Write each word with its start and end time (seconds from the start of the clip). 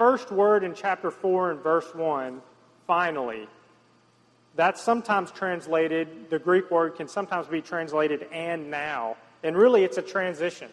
first 0.00 0.32
word 0.32 0.64
in 0.64 0.72
chapter 0.72 1.10
4 1.10 1.50
and 1.50 1.60
verse 1.60 1.94
1, 1.94 2.40
finally, 2.86 3.46
that's 4.56 4.80
sometimes 4.80 5.30
translated, 5.30 6.30
the 6.30 6.38
Greek 6.38 6.70
word 6.70 6.94
can 6.96 7.06
sometimes 7.06 7.46
be 7.48 7.60
translated 7.60 8.26
and 8.32 8.70
now. 8.70 9.18
And 9.42 9.54
really, 9.54 9.84
it's 9.84 9.98
a 9.98 10.02
transition. 10.02 10.70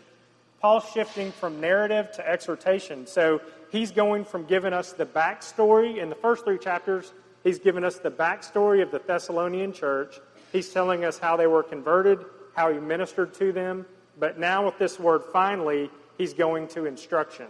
Paul's 0.61 0.89
shifting 0.93 1.33
from 1.33 1.59
narrative 1.59 2.09
to 2.13 2.25
exhortation. 2.25 3.05
So 3.05 3.41
he's 3.69 3.91
going 3.91 4.23
from 4.23 4.45
giving 4.45 4.71
us 4.71 4.93
the 4.93 5.05
backstory 5.05 5.97
in 5.97 6.07
the 6.07 6.15
first 6.15 6.45
three 6.45 6.57
chapters, 6.57 7.11
he's 7.43 7.59
given 7.59 7.83
us 7.83 7.97
the 7.99 8.09
backstory 8.09 8.81
of 8.81 8.91
the 8.91 8.99
Thessalonian 8.99 9.73
church. 9.73 10.21
He's 10.53 10.71
telling 10.71 11.03
us 11.03 11.19
how 11.19 11.35
they 11.35 11.47
were 11.47 11.63
converted, 11.63 12.19
how 12.55 12.71
he 12.71 12.79
ministered 12.79 13.33
to 13.33 13.51
them. 13.51 13.87
But 14.17 14.39
now, 14.39 14.63
with 14.63 14.77
this 14.77 14.97
word 14.97 15.23
finally, 15.33 15.89
he's 16.17 16.33
going 16.33 16.69
to 16.69 16.85
instruction. 16.85 17.47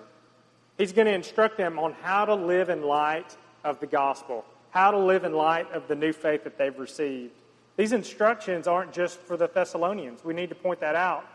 He's 0.78 0.94
going 0.94 1.08
to 1.08 1.14
instruct 1.14 1.58
them 1.58 1.80
on 1.80 1.94
how 2.02 2.26
to 2.26 2.36
live 2.36 2.70
in 2.70 2.84
light 2.84 3.36
of 3.64 3.80
the 3.80 3.88
gospel, 3.88 4.46
how 4.70 4.92
to 4.92 4.98
live 4.98 5.24
in 5.24 5.34
light 5.34 5.72
of 5.72 5.88
the 5.88 5.96
new 5.96 6.14
faith 6.14 6.44
that 6.44 6.58
they've 6.58 6.78
received. 6.78 7.34
These 7.78 7.94
instructions 7.94 8.68
aren't 8.68 8.92
just 8.92 9.20
for 9.20 9.38
the 9.38 9.48
Thessalonians. 9.48 10.24
We 10.24 10.34
need 10.34 10.50
to 10.50 10.56
point 10.56 10.80
that 10.80 10.96
out. 10.96 11.26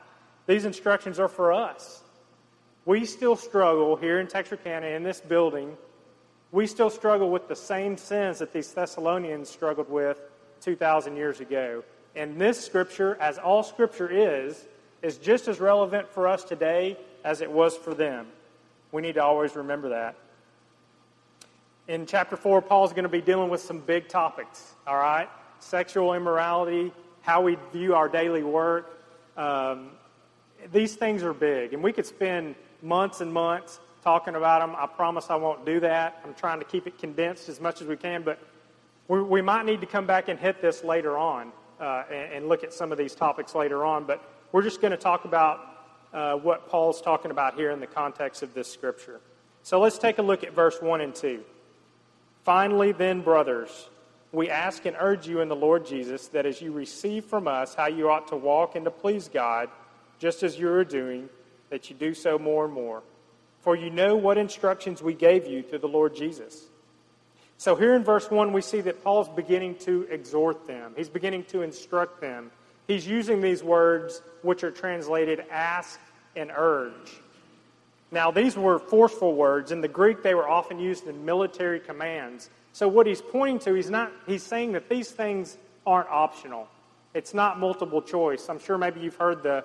These 0.46 0.64
instructions 0.64 1.18
are 1.18 1.28
for 1.28 1.52
us. 1.52 2.02
We 2.84 3.04
still 3.04 3.36
struggle 3.36 3.94
here 3.96 4.18
in 4.18 4.26
Texarkana, 4.26 4.88
in 4.88 5.04
this 5.04 5.20
building, 5.20 5.76
we 6.52 6.66
still 6.66 6.90
struggle 6.90 7.30
with 7.30 7.48
the 7.48 7.56
same 7.56 7.96
sins 7.96 8.38
that 8.40 8.52
these 8.52 8.70
Thessalonians 8.72 9.48
struggled 9.48 9.88
with 9.88 10.18
2,000 10.60 11.16
years 11.16 11.40
ago. 11.40 11.82
And 12.14 12.38
this 12.38 12.62
scripture, 12.62 13.16
as 13.20 13.38
all 13.38 13.62
scripture 13.62 14.08
is, 14.10 14.66
is 15.00 15.16
just 15.16 15.48
as 15.48 15.60
relevant 15.60 16.10
for 16.10 16.28
us 16.28 16.44
today 16.44 16.98
as 17.24 17.40
it 17.40 17.50
was 17.50 17.74
for 17.74 17.94
them. 17.94 18.26
We 18.92 19.00
need 19.00 19.14
to 19.14 19.24
always 19.24 19.56
remember 19.56 19.88
that. 19.88 20.16
In 21.88 22.06
chapter 22.06 22.36
4, 22.36 22.60
Paul's 22.62 22.92
going 22.92 23.04
to 23.04 23.08
be 23.08 23.22
dealing 23.22 23.48
with 23.48 23.62
some 23.62 23.78
big 23.78 24.08
topics, 24.08 24.74
all 24.86 24.96
right? 24.96 25.28
Sexual 25.58 26.12
immorality, 26.12 26.92
how 27.22 27.40
we 27.40 27.56
view 27.72 27.94
our 27.94 28.08
daily 28.08 28.42
work. 28.42 29.02
Um, 29.36 29.90
these 30.72 30.94
things 30.94 31.22
are 31.22 31.32
big, 31.32 31.72
and 31.72 31.82
we 31.82 31.92
could 31.92 32.06
spend 32.06 32.54
months 32.82 33.22
and 33.22 33.32
months 33.32 33.80
talking 34.04 34.34
about 34.34 34.60
them. 34.60 34.76
I 34.78 34.86
promise 34.86 35.30
I 35.30 35.36
won't 35.36 35.64
do 35.64 35.80
that. 35.80 36.20
I'm 36.24 36.34
trying 36.34 36.58
to 36.58 36.64
keep 36.64 36.86
it 36.86 36.98
condensed 36.98 37.48
as 37.48 37.60
much 37.60 37.80
as 37.80 37.88
we 37.88 37.96
can, 37.96 38.22
but 38.22 38.38
we, 39.08 39.22
we 39.22 39.42
might 39.42 39.64
need 39.64 39.80
to 39.80 39.86
come 39.86 40.06
back 40.06 40.28
and 40.28 40.38
hit 40.38 40.60
this 40.60 40.84
later 40.84 41.16
on 41.16 41.50
uh, 41.80 42.04
and, 42.10 42.32
and, 42.32 42.48
look 42.48 42.62
at 42.62 42.72
some 42.72 42.92
of 42.92 42.98
these 42.98 43.14
topics 43.14 43.54
later 43.54 43.84
on. 43.84 44.04
But 44.04 44.22
we're 44.52 44.62
just 44.62 44.80
going 44.80 44.90
to 44.90 44.96
talk 44.96 45.24
about 45.24 45.71
uh, 46.12 46.34
what 46.36 46.68
Paul's 46.68 47.00
talking 47.00 47.30
about 47.30 47.54
here 47.54 47.70
in 47.70 47.80
the 47.80 47.86
context 47.86 48.42
of 48.42 48.54
this 48.54 48.70
scripture. 48.70 49.20
So 49.62 49.80
let's 49.80 49.98
take 49.98 50.18
a 50.18 50.22
look 50.22 50.44
at 50.44 50.54
verse 50.54 50.80
1 50.80 51.00
and 51.00 51.14
2. 51.14 51.42
Finally, 52.44 52.92
then, 52.92 53.20
brothers, 53.20 53.88
we 54.32 54.50
ask 54.50 54.84
and 54.86 54.96
urge 54.98 55.28
you 55.28 55.40
in 55.40 55.48
the 55.48 55.56
Lord 55.56 55.86
Jesus 55.86 56.28
that 56.28 56.46
as 56.46 56.60
you 56.60 56.72
receive 56.72 57.24
from 57.24 57.46
us 57.46 57.74
how 57.74 57.86
you 57.86 58.10
ought 58.10 58.28
to 58.28 58.36
walk 58.36 58.74
and 58.74 58.84
to 58.84 58.90
please 58.90 59.28
God, 59.28 59.68
just 60.18 60.42
as 60.42 60.58
you 60.58 60.68
are 60.68 60.84
doing, 60.84 61.28
that 61.70 61.88
you 61.90 61.96
do 61.96 62.14
so 62.14 62.38
more 62.38 62.64
and 62.64 62.74
more. 62.74 63.02
For 63.60 63.76
you 63.76 63.90
know 63.90 64.16
what 64.16 64.38
instructions 64.38 65.02
we 65.02 65.14
gave 65.14 65.46
you 65.46 65.62
through 65.62 65.78
the 65.78 65.88
Lord 65.88 66.16
Jesus. 66.16 66.64
So 67.58 67.76
here 67.76 67.94
in 67.94 68.02
verse 68.02 68.28
1, 68.28 68.52
we 68.52 68.60
see 68.60 68.80
that 68.80 69.04
Paul's 69.04 69.28
beginning 69.28 69.76
to 69.80 70.02
exhort 70.10 70.66
them, 70.66 70.94
he's 70.96 71.08
beginning 71.08 71.44
to 71.44 71.62
instruct 71.62 72.20
them 72.20 72.50
He's 72.86 73.06
using 73.06 73.40
these 73.40 73.62
words, 73.62 74.22
which 74.42 74.64
are 74.64 74.70
translated 74.70 75.44
ask 75.50 75.98
and 76.36 76.50
urge. 76.54 77.20
Now, 78.10 78.30
these 78.30 78.56
were 78.56 78.78
forceful 78.78 79.34
words. 79.34 79.72
In 79.72 79.80
the 79.80 79.88
Greek, 79.88 80.22
they 80.22 80.34
were 80.34 80.48
often 80.48 80.78
used 80.78 81.06
in 81.06 81.24
military 81.24 81.80
commands. 81.80 82.50
So, 82.72 82.86
what 82.88 83.06
he's 83.06 83.22
pointing 83.22 83.58
to, 83.60 83.74
he's, 83.74 83.90
not, 83.90 84.12
he's 84.26 84.42
saying 84.42 84.72
that 84.72 84.88
these 84.88 85.10
things 85.10 85.56
aren't 85.86 86.10
optional. 86.10 86.68
It's 87.14 87.34
not 87.34 87.58
multiple 87.58 88.02
choice. 88.02 88.48
I'm 88.48 88.58
sure 88.58 88.78
maybe 88.78 89.00
you've 89.00 89.16
heard 89.16 89.42
the, 89.42 89.64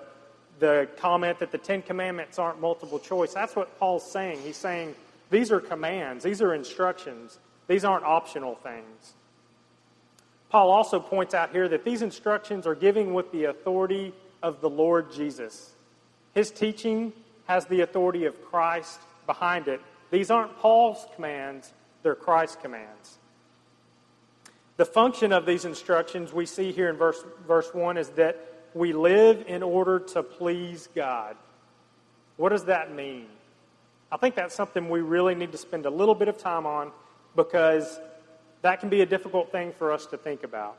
the 0.58 0.88
comment 0.96 1.38
that 1.38 1.52
the 1.52 1.58
Ten 1.58 1.82
Commandments 1.82 2.38
aren't 2.38 2.60
multiple 2.60 2.98
choice. 2.98 3.32
That's 3.32 3.56
what 3.56 3.78
Paul's 3.78 4.10
saying. 4.10 4.40
He's 4.42 4.56
saying 4.56 4.94
these 5.30 5.52
are 5.52 5.60
commands, 5.60 6.24
these 6.24 6.42
are 6.42 6.54
instructions, 6.54 7.38
these 7.66 7.84
aren't 7.84 8.04
optional 8.04 8.54
things. 8.56 9.14
Paul 10.50 10.70
also 10.70 10.98
points 11.00 11.34
out 11.34 11.50
here 11.50 11.68
that 11.68 11.84
these 11.84 12.02
instructions 12.02 12.66
are 12.66 12.74
given 12.74 13.12
with 13.12 13.30
the 13.32 13.44
authority 13.44 14.14
of 14.42 14.60
the 14.60 14.70
Lord 14.70 15.12
Jesus. 15.12 15.72
His 16.34 16.50
teaching 16.50 17.12
has 17.46 17.66
the 17.66 17.80
authority 17.80 18.24
of 18.24 18.42
Christ 18.44 19.00
behind 19.26 19.68
it. 19.68 19.80
These 20.10 20.30
aren't 20.30 20.56
Paul's 20.58 21.06
commands, 21.14 21.72
they're 22.02 22.14
Christ's 22.14 22.56
commands. 22.56 23.18
The 24.78 24.84
function 24.84 25.32
of 25.32 25.44
these 25.44 25.64
instructions 25.64 26.32
we 26.32 26.46
see 26.46 26.72
here 26.72 26.88
in 26.88 26.96
verse, 26.96 27.22
verse 27.46 27.74
1 27.74 27.98
is 27.98 28.10
that 28.10 28.36
we 28.74 28.92
live 28.92 29.44
in 29.48 29.62
order 29.62 29.98
to 29.98 30.22
please 30.22 30.88
God. 30.94 31.36
What 32.36 32.50
does 32.50 32.66
that 32.66 32.94
mean? 32.94 33.26
I 34.10 34.16
think 34.16 34.36
that's 34.36 34.54
something 34.54 34.88
we 34.88 35.00
really 35.00 35.34
need 35.34 35.52
to 35.52 35.58
spend 35.58 35.84
a 35.84 35.90
little 35.90 36.14
bit 36.14 36.28
of 36.28 36.38
time 36.38 36.64
on 36.64 36.92
because 37.34 37.98
that 38.62 38.80
can 38.80 38.88
be 38.88 39.00
a 39.00 39.06
difficult 39.06 39.52
thing 39.52 39.72
for 39.72 39.92
us 39.92 40.06
to 40.06 40.16
think 40.16 40.42
about. 40.42 40.78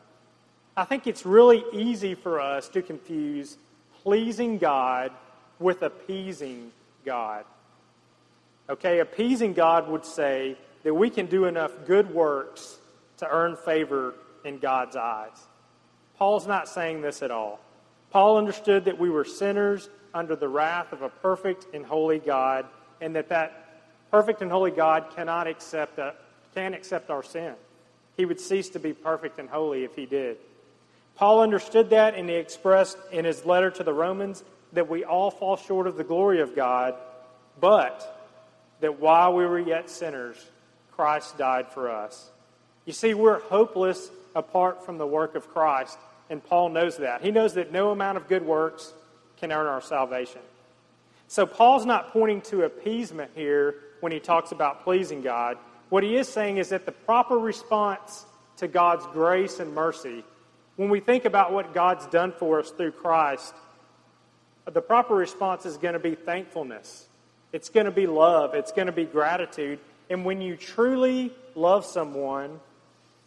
I 0.75 0.85
think 0.85 1.07
it's 1.07 1.25
really 1.25 1.63
easy 1.73 2.15
for 2.15 2.39
us 2.39 2.69
to 2.69 2.81
confuse 2.81 3.57
pleasing 4.03 4.57
God 4.57 5.11
with 5.59 5.81
appeasing 5.81 6.71
God. 7.05 7.45
Okay, 8.69 8.99
appeasing 8.99 9.53
God 9.53 9.89
would 9.89 10.05
say 10.05 10.57
that 10.83 10.93
we 10.93 11.09
can 11.09 11.25
do 11.25 11.45
enough 11.45 11.71
good 11.85 12.13
works 12.13 12.77
to 13.17 13.29
earn 13.29 13.55
favor 13.55 14.13
in 14.45 14.59
God's 14.59 14.95
eyes. 14.95 15.37
Paul's 16.17 16.47
not 16.47 16.69
saying 16.69 17.01
this 17.01 17.21
at 17.21 17.31
all. 17.31 17.59
Paul 18.11 18.37
understood 18.37 18.85
that 18.85 18.97
we 18.97 19.09
were 19.09 19.25
sinners 19.25 19.89
under 20.13 20.35
the 20.35 20.47
wrath 20.47 20.91
of 20.93 21.01
a 21.01 21.09
perfect 21.09 21.67
and 21.73 21.85
holy 21.85 22.19
God, 22.19 22.65
and 23.01 23.15
that 23.15 23.29
that 23.29 23.81
perfect 24.11 24.41
and 24.41 24.51
holy 24.51 24.71
God 24.71 25.13
cannot 25.15 25.47
accept, 25.47 25.99
a, 25.99 26.13
can 26.55 26.73
accept 26.73 27.09
our 27.09 27.23
sin. 27.23 27.55
He 28.19 28.25
would 28.25 28.41
cease 28.41 28.67
to 28.71 28.79
be 28.79 28.91
perfect 28.91 29.39
and 29.39 29.47
holy 29.47 29.85
if 29.85 29.95
he 29.95 30.05
did. 30.05 30.35
Paul 31.15 31.39
understood 31.39 31.91
that, 31.91 32.15
and 32.15 32.27
he 32.27 32.35
expressed 32.35 32.97
in 33.13 33.23
his 33.23 33.45
letter 33.45 33.71
to 33.71 33.81
the 33.81 33.93
Romans 33.93 34.43
that 34.73 34.89
we 34.89 35.05
all 35.05 35.31
fall 35.31 35.55
short 35.55 35.87
of 35.87 35.95
the 35.95 36.03
glory 36.03 36.41
of 36.41 36.53
God, 36.53 36.95
but 37.61 38.29
that 38.81 38.99
while 38.99 39.33
we 39.33 39.45
were 39.45 39.57
yet 39.57 39.89
sinners, 39.89 40.35
Christ 40.91 41.37
died 41.37 41.69
for 41.69 41.89
us. 41.89 42.29
You 42.83 42.91
see, 42.91 43.13
we're 43.13 43.39
hopeless 43.39 44.11
apart 44.35 44.85
from 44.85 44.97
the 44.97 45.07
work 45.07 45.35
of 45.35 45.47
Christ, 45.53 45.97
and 46.29 46.43
Paul 46.43 46.67
knows 46.67 46.97
that. 46.97 47.21
He 47.21 47.31
knows 47.31 47.53
that 47.53 47.71
no 47.71 47.91
amount 47.91 48.17
of 48.17 48.27
good 48.27 48.45
works 48.45 48.93
can 49.37 49.53
earn 49.53 49.65
our 49.65 49.81
salvation. 49.81 50.41
So, 51.29 51.45
Paul's 51.45 51.85
not 51.85 52.11
pointing 52.11 52.41
to 52.41 52.63
appeasement 52.63 53.31
here 53.33 53.75
when 54.01 54.11
he 54.11 54.19
talks 54.19 54.51
about 54.51 54.83
pleasing 54.83 55.21
God. 55.21 55.57
What 55.89 56.03
he 56.03 56.15
is 56.15 56.27
saying 56.27 56.57
is 56.57 56.69
that 56.69 56.85
the 56.85 56.91
proper 56.91 57.37
response 57.37 58.25
to 58.57 58.67
God's 58.67 59.05
grace 59.07 59.59
and 59.59 59.73
mercy, 59.73 60.23
when 60.75 60.89
we 60.89 60.99
think 60.99 61.25
about 61.25 61.51
what 61.51 61.73
God's 61.73 62.05
done 62.07 62.31
for 62.31 62.59
us 62.59 62.69
through 62.71 62.91
Christ, 62.91 63.53
the 64.65 64.81
proper 64.81 65.15
response 65.15 65.65
is 65.65 65.77
going 65.77 65.93
to 65.93 65.99
be 65.99 66.15
thankfulness. 66.15 67.07
It's 67.51 67.69
going 67.69 67.85
to 67.85 67.91
be 67.91 68.05
love. 68.05 68.53
It's 68.53 68.71
going 68.71 68.85
to 68.85 68.93
be 68.93 69.05
gratitude. 69.05 69.79
And 70.09 70.25
when 70.25 70.41
you 70.41 70.55
truly 70.55 71.31
love 71.55 71.85
someone, 71.85 72.59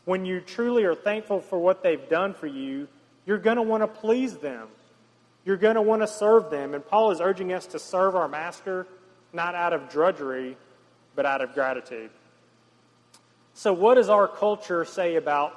when 0.05 0.25
you 0.25 0.41
truly 0.41 0.85
are 0.85 0.95
thankful 0.95 1.41
for 1.41 1.59
what 1.59 1.83
they've 1.83 2.09
done 2.09 2.35
for 2.35 2.47
you, 2.47 2.89
you're 3.27 3.39
going 3.39 3.57
to 3.57 3.63
want 3.63 3.83
to 3.83 3.89
please 3.89 4.37
them. 4.37 4.69
You're 5.45 5.57
going 5.57 5.75
to 5.75 5.83
want 5.83 6.03
to 6.03 6.09
serve 6.09 6.51
them. 6.51 6.75
And 6.75 6.87
Paul 6.87 7.11
is 7.11 7.21
urging 7.21 7.53
us 7.53 7.67
to 7.67 7.79
serve 7.79 8.15
our 8.15 8.29
master 8.29 8.87
not 9.33 9.55
out 9.55 9.73
of 9.73 9.89
drudgery, 9.89 10.57
but 11.15 11.27
out 11.27 11.41
of 11.41 11.55
gratitude. 11.55 12.11
So, 13.55 13.73
what 13.73 13.95
does 13.95 14.09
our 14.09 14.27
culture 14.29 14.85
say 14.85 15.17
about 15.17 15.55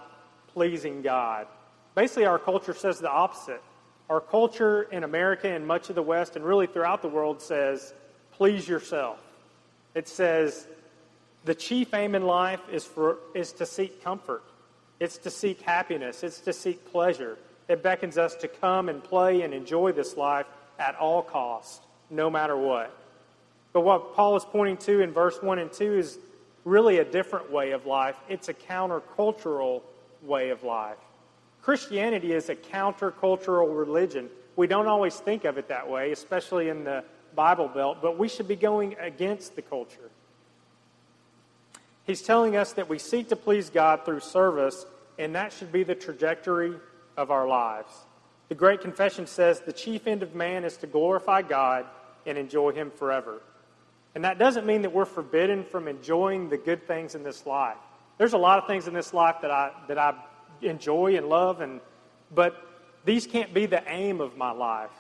pleasing 0.50 1.02
God? 1.02 1.48
Basically, 1.96 2.26
our 2.26 2.40
culture 2.40 2.74
says 2.74 3.00
the 3.00 3.10
opposite. 3.10 3.62
Our 4.10 4.22
culture 4.22 4.84
in 4.84 5.04
America 5.04 5.48
and 5.50 5.66
much 5.66 5.90
of 5.90 5.96
the 5.96 6.04
West, 6.04 6.36
and 6.36 6.46
really 6.46 6.68
throughout 6.68 7.02
the 7.02 7.08
world, 7.08 7.42
says, 7.42 7.94
please 8.34 8.68
yourself. 8.68 9.20
It 9.96 10.08
says, 10.08 10.68
the 11.46 11.56
chief 11.56 11.94
aim 11.94 12.16
in 12.16 12.24
life 12.24 12.60
is, 12.72 12.86
for, 12.86 13.18
is 13.34 13.54
to 13.54 13.66
seek 13.66 14.04
comfort, 14.04 14.44
it's 15.00 15.18
to 15.20 15.30
seek 15.30 15.62
happiness, 15.62 16.24
it's 16.24 16.40
to 16.42 16.54
seek 16.54 16.92
pleasure. 16.92 17.38
It 17.68 17.82
beckons 17.82 18.18
us 18.20 18.36
to 18.36 18.48
come 18.48 18.90
and 18.90 19.04
play 19.04 19.42
and 19.42 19.52
enjoy 19.54 19.92
this 19.92 20.16
life 20.16 20.46
at 20.78 20.96
all 20.96 21.24
cost, 21.24 21.82
no 22.12 22.30
matter 22.30 22.56
what. 22.56 22.96
But 23.74 23.82
what 23.82 24.16
Paul 24.16 24.36
is 24.36 24.46
pointing 24.46 24.78
to 24.78 25.02
in 25.02 25.12
verse 25.12 25.42
1 25.42 25.58
and 25.58 25.72
2 25.72 25.98
is 25.98 26.20
really 26.66 26.98
a 26.98 27.06
different 27.06 27.52
way 27.52 27.72
of 27.72 27.86
life. 27.86 28.16
It's 28.28 28.50
a 28.50 28.54
countercultural 28.54 29.82
way 30.24 30.50
of 30.50 30.64
life. 30.64 30.98
Christianity 31.62 32.34
is 32.34 32.50
a 32.50 32.56
countercultural 32.56 33.78
religion. 33.78 34.30
We 34.56 34.68
don't 34.68 34.88
always 34.88 35.16
think 35.16 35.46
of 35.46 35.58
it 35.58 35.70
that 35.70 35.90
way, 35.90 36.12
especially 36.12 36.70
in 36.70 36.84
the 36.84 37.04
Bible 37.36 37.68
Belt, 37.68 38.00
but 38.02 38.18
we 38.18 38.28
should 38.28 38.48
be 38.48 38.56
going 38.56 38.96
against 39.00 39.56
the 39.56 39.62
culture. 39.62 40.10
He's 42.06 42.22
telling 42.22 42.56
us 42.56 42.74
that 42.74 42.88
we 42.88 43.00
seek 43.00 43.30
to 43.30 43.36
please 43.36 43.70
God 43.70 44.06
through 44.06 44.20
service, 44.20 44.86
and 45.18 45.36
that 45.36 45.54
should 45.54 45.72
be 45.72 45.84
the 45.84 45.96
trajectory 45.96 46.74
of 47.18 47.32
our 47.32 47.48
lives. 47.48 47.92
The 48.50 48.56
Great 48.56 48.82
Confession 48.82 49.26
says 49.26 49.60
the 49.60 49.74
chief 49.74 50.06
end 50.06 50.22
of 50.22 50.36
man 50.36 50.64
is 50.64 50.78
to 50.78 50.88
glorify 50.88 51.42
God 51.42 51.86
and 52.26 52.38
enjoy 52.38 52.72
Him 52.72 52.92
forever. 52.92 53.42
And 54.16 54.24
that 54.24 54.40
doesn't 54.40 54.66
mean 54.66 54.82
that 54.84 54.94
we're 54.94 55.06
forbidden 55.06 55.66
from 55.66 55.90
enjoying 55.90 56.50
the 56.50 56.58
good 56.58 56.88
things 56.88 57.16
in 57.16 57.24
this 57.24 57.46
life. 57.46 57.78
There's 58.18 58.34
a 58.34 58.38
lot 58.38 58.60
of 58.60 58.68
things 58.68 58.88
in 58.88 58.94
this 58.94 59.14
life 59.14 59.36
that 59.42 59.52
I, 59.52 59.72
that 59.90 59.98
I 59.98 60.16
enjoy 60.62 61.18
and 61.18 61.28
love, 61.28 61.60
and, 61.60 61.82
but 62.34 62.66
these 63.04 63.28
can't 63.28 63.54
be 63.54 63.66
the 63.66 63.84
aim 63.88 64.22
of 64.22 64.38
my 64.38 64.52
life. 64.52 64.92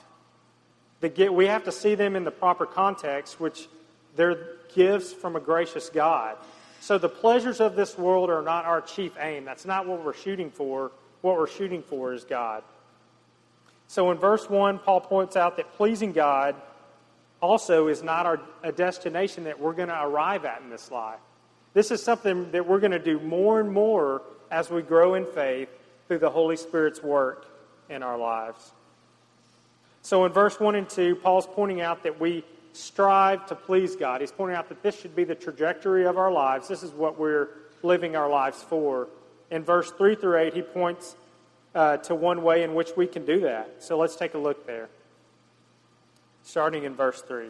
The, 0.99 1.29
we 1.29 1.47
have 1.47 1.63
to 1.63 1.71
see 1.71 1.95
them 1.95 2.17
in 2.17 2.25
the 2.25 2.31
proper 2.31 2.65
context, 2.65 3.39
which 3.39 3.69
they're 4.17 4.57
gifts 4.73 5.13
from 5.13 5.37
a 5.37 5.39
gracious 5.39 5.89
God. 5.89 6.37
So 6.81 6.97
the 6.97 7.09
pleasures 7.09 7.61
of 7.61 7.75
this 7.75 7.97
world 7.97 8.29
are 8.29 8.41
not 8.41 8.65
our 8.65 8.81
chief 8.81 9.13
aim. 9.19 9.45
That's 9.45 9.65
not 9.65 9.87
what 9.87 10.03
we're 10.03 10.13
shooting 10.13 10.51
for. 10.51 10.91
What 11.21 11.37
we're 11.37 11.47
shooting 11.47 11.81
for 11.81 12.13
is 12.13 12.25
God. 12.25 12.63
So 13.87 14.11
in 14.11 14.17
verse 14.17 14.49
1, 14.49 14.79
Paul 14.79 15.01
points 15.01 15.35
out 15.35 15.57
that 15.57 15.73
pleasing 15.73 16.11
God 16.11 16.55
also 17.41 17.87
is 17.87 18.03
not 18.03 18.25
our, 18.25 18.39
a 18.63 18.71
destination 18.71 19.45
that 19.45 19.59
we're 19.59 19.73
going 19.73 19.89
to 19.89 20.01
arrive 20.01 20.45
at 20.45 20.61
in 20.61 20.69
this 20.69 20.91
life. 20.91 21.19
This 21.73 21.91
is 21.91 22.01
something 22.01 22.51
that 22.51 22.65
we're 22.65 22.79
going 22.79 22.91
to 22.91 22.99
do 22.99 23.19
more 23.19 23.59
and 23.59 23.71
more 23.71 24.21
as 24.49 24.69
we 24.69 24.81
grow 24.81 25.15
in 25.15 25.25
faith 25.25 25.69
through 26.07 26.19
the 26.19 26.29
Holy 26.29 26.55
Spirit's 26.55 27.03
work 27.03 27.45
in 27.89 28.03
our 28.03 28.17
lives. 28.17 28.71
So 30.01 30.25
in 30.25 30.31
verse 30.31 30.59
1 30.59 30.75
and 30.75 30.89
2, 30.89 31.15
Paul's 31.15 31.47
pointing 31.47 31.81
out 31.81 32.03
that 32.03 32.19
we 32.19 32.43
strive 32.73 33.45
to 33.47 33.55
please 33.55 33.95
God. 33.95 34.21
He's 34.21 34.31
pointing 34.31 34.55
out 34.55 34.69
that 34.69 34.83
this 34.83 34.99
should 34.99 35.15
be 35.15 35.23
the 35.23 35.35
trajectory 35.35 36.05
of 36.05 36.17
our 36.17 36.31
lives. 36.31 36.67
This 36.67 36.83
is 36.83 36.91
what 36.91 37.19
we're 37.19 37.49
living 37.81 38.15
our 38.15 38.29
lives 38.29 38.61
for. 38.63 39.07
In 39.51 39.63
verse 39.63 39.91
3 39.91 40.15
through 40.15 40.37
8, 40.37 40.53
he 40.53 40.61
points 40.61 41.15
uh, 41.73 41.97
to 41.97 42.15
one 42.15 42.43
way 42.43 42.63
in 42.63 42.73
which 42.73 42.91
we 42.95 43.07
can 43.07 43.25
do 43.25 43.41
that. 43.41 43.77
So 43.79 43.97
let's 43.97 44.15
take 44.15 44.33
a 44.33 44.37
look 44.37 44.65
there. 44.65 44.89
Starting 46.45 46.85
in 46.85 46.95
verse 46.95 47.21
3. 47.21 47.47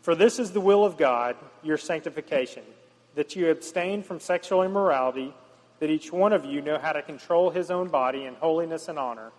For 0.00 0.14
this 0.14 0.38
is 0.38 0.52
the 0.52 0.60
will 0.62 0.86
of 0.86 0.96
God, 0.96 1.36
your 1.62 1.76
sanctification, 1.76 2.62
that 3.16 3.36
you 3.36 3.50
abstain 3.50 4.02
from 4.02 4.18
sexual 4.18 4.62
immorality, 4.62 5.34
that 5.80 5.90
each 5.90 6.10
one 6.10 6.32
of 6.32 6.46
you 6.46 6.62
know 6.62 6.78
how 6.78 6.92
to 6.92 7.02
control 7.02 7.50
his 7.50 7.70
own 7.70 7.88
body 7.88 8.24
in 8.24 8.34
holiness 8.36 8.88
and 8.88 8.98
honor, 8.98 9.30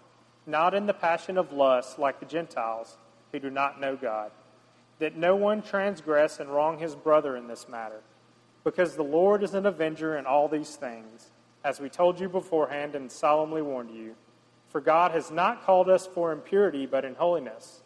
not 0.46 0.76
in 0.76 0.86
the 0.86 0.94
passion 0.94 1.40
of 1.40 1.52
lust 1.52 1.98
like 1.98 2.20
the 2.20 2.28
Gentiles 2.28 2.98
who 3.32 3.40
do 3.40 3.50
not 3.50 3.82
know 3.82 3.96
God 3.96 4.32
that 5.02 5.18
no 5.18 5.36
one 5.36 5.64
transgress 5.64 6.40
and 6.40 6.48
wrong 6.52 6.78
his 6.78 6.94
brother 6.94 7.36
in 7.36 7.48
this 7.48 7.68
matter, 7.68 8.02
because 8.64 8.96
the 8.96 9.04
Lord 9.04 9.42
is 9.42 9.56
an 9.56 9.66
avenger 9.66 10.16
in 10.16 10.28
all 10.28 10.48
these 10.48 10.76
things, 10.76 11.32
as 11.64 11.80
we 11.80 11.90
told 11.90 12.20
you 12.20 12.30
beforehand 12.30 12.96
and 12.96 13.12
solemnly 13.12 13.64
warned 13.64 13.90
you. 13.90 14.16
For 14.70 14.80
God 14.80 15.12
has 15.12 15.32
not 15.32 15.66
called 15.66 15.90
us 15.90 16.06
for 16.06 16.32
impurity, 16.32 16.86
but 16.86 17.04
in 17.04 17.16
holiness. 17.16 17.81